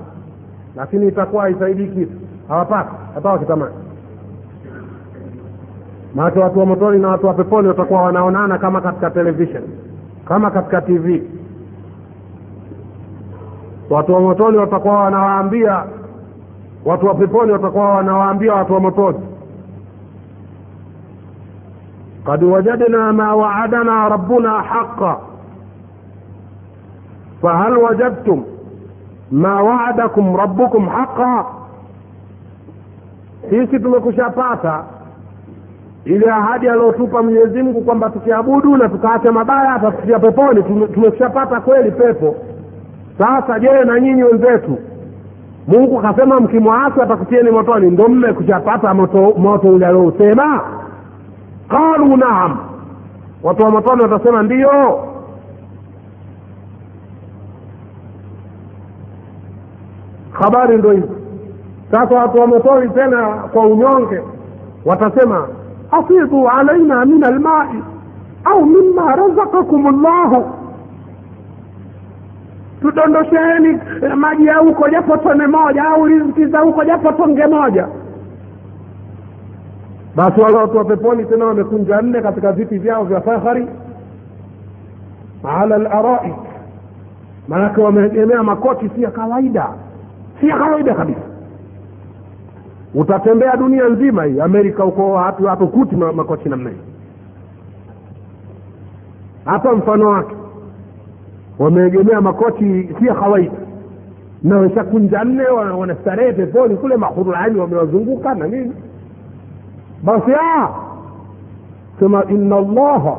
[0.75, 2.11] Lakini itakuwa haisaidii kitu.
[2.47, 2.89] Hawapati.
[3.15, 3.75] Hata wakitamani.
[6.15, 9.63] Maake watu wa motoni na watu wa peponi watakuwa wanaonana kama katika television.
[10.25, 11.23] Kama katika tv
[13.89, 15.83] watu wa motoni watakuwa wanawaambia.
[16.85, 19.19] Watu wa peponi watakuwa wanawaambia watu wa motoni.
[22.25, 25.17] Kad wajadna ma waadana rabbuna haqa
[27.41, 28.43] fahal wajadtum
[29.31, 31.45] ma waadakum rabbukum haqa
[33.49, 34.83] sisi tumekushapata
[36.05, 40.63] ili ahadi aliotupa mwenyezimngu kwamba tukiabudu na tukaacha mabaya hata peponi.
[40.63, 42.35] Tumekushapata kweli pepo.
[43.17, 44.77] Sasa je na nyinyi wenzetu?
[45.67, 47.91] Mungu kasema mkimwasi atakutieni motoni.
[47.91, 50.61] Ndo mmekushapata moto moto ule aliousema
[51.69, 52.57] qalu naam.
[53.43, 54.99] Watu wa motoni watasema ndiyo
[60.39, 61.07] habari ndo hizi
[61.91, 64.21] sasa watu wa tena kwa unyonge.
[64.85, 65.47] Watasema
[65.91, 67.83] afidhu alaina min almai
[68.45, 70.51] au mima razakakum llahu
[72.81, 73.79] tudondosheni
[74.15, 77.87] maji ya huko japo tone moja au riziki za huko japo tonge moja.
[80.15, 83.67] Basi wale watu wa peponi tena wamekunja nne katika viti vyao vya fahari.
[85.59, 86.35] Ala laraik
[87.47, 89.69] maanake wameegemea makoti si ya kawaida
[90.39, 91.19] si ya kawaida kabisa.
[92.95, 96.75] Utatembea dunia nzima hii amerika huko hatu hatukuti makochi namna hii.
[99.45, 100.35] Hapa mfano wake.
[101.59, 103.51] Wameegemea makochi si ya kawaida.
[104.43, 108.73] Na weshakunja nne wanastarehe peponi kule mahurulani wamewazunguka na nini.
[110.03, 110.31] Basi
[111.99, 113.17] sema ina allaha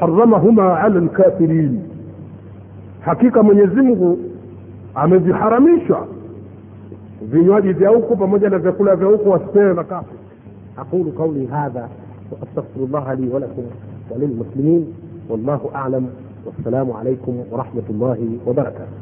[0.00, 1.80] haramahuma ala lkafirin
[3.00, 4.18] hakika mwenyezi mungu
[4.94, 5.96] ameviharamisha
[7.30, 10.14] vinywaji vya huku pamoja na vyakula vya huku wasipewe makafu
[10.76, 11.88] aqulu qauli hadha
[12.32, 13.62] واستغفر الله لي ولكم
[14.10, 14.92] وللمسلمين
[15.28, 16.10] والله اعلم
[16.46, 18.96] والسلام عليكم ورحمه الله وبركاته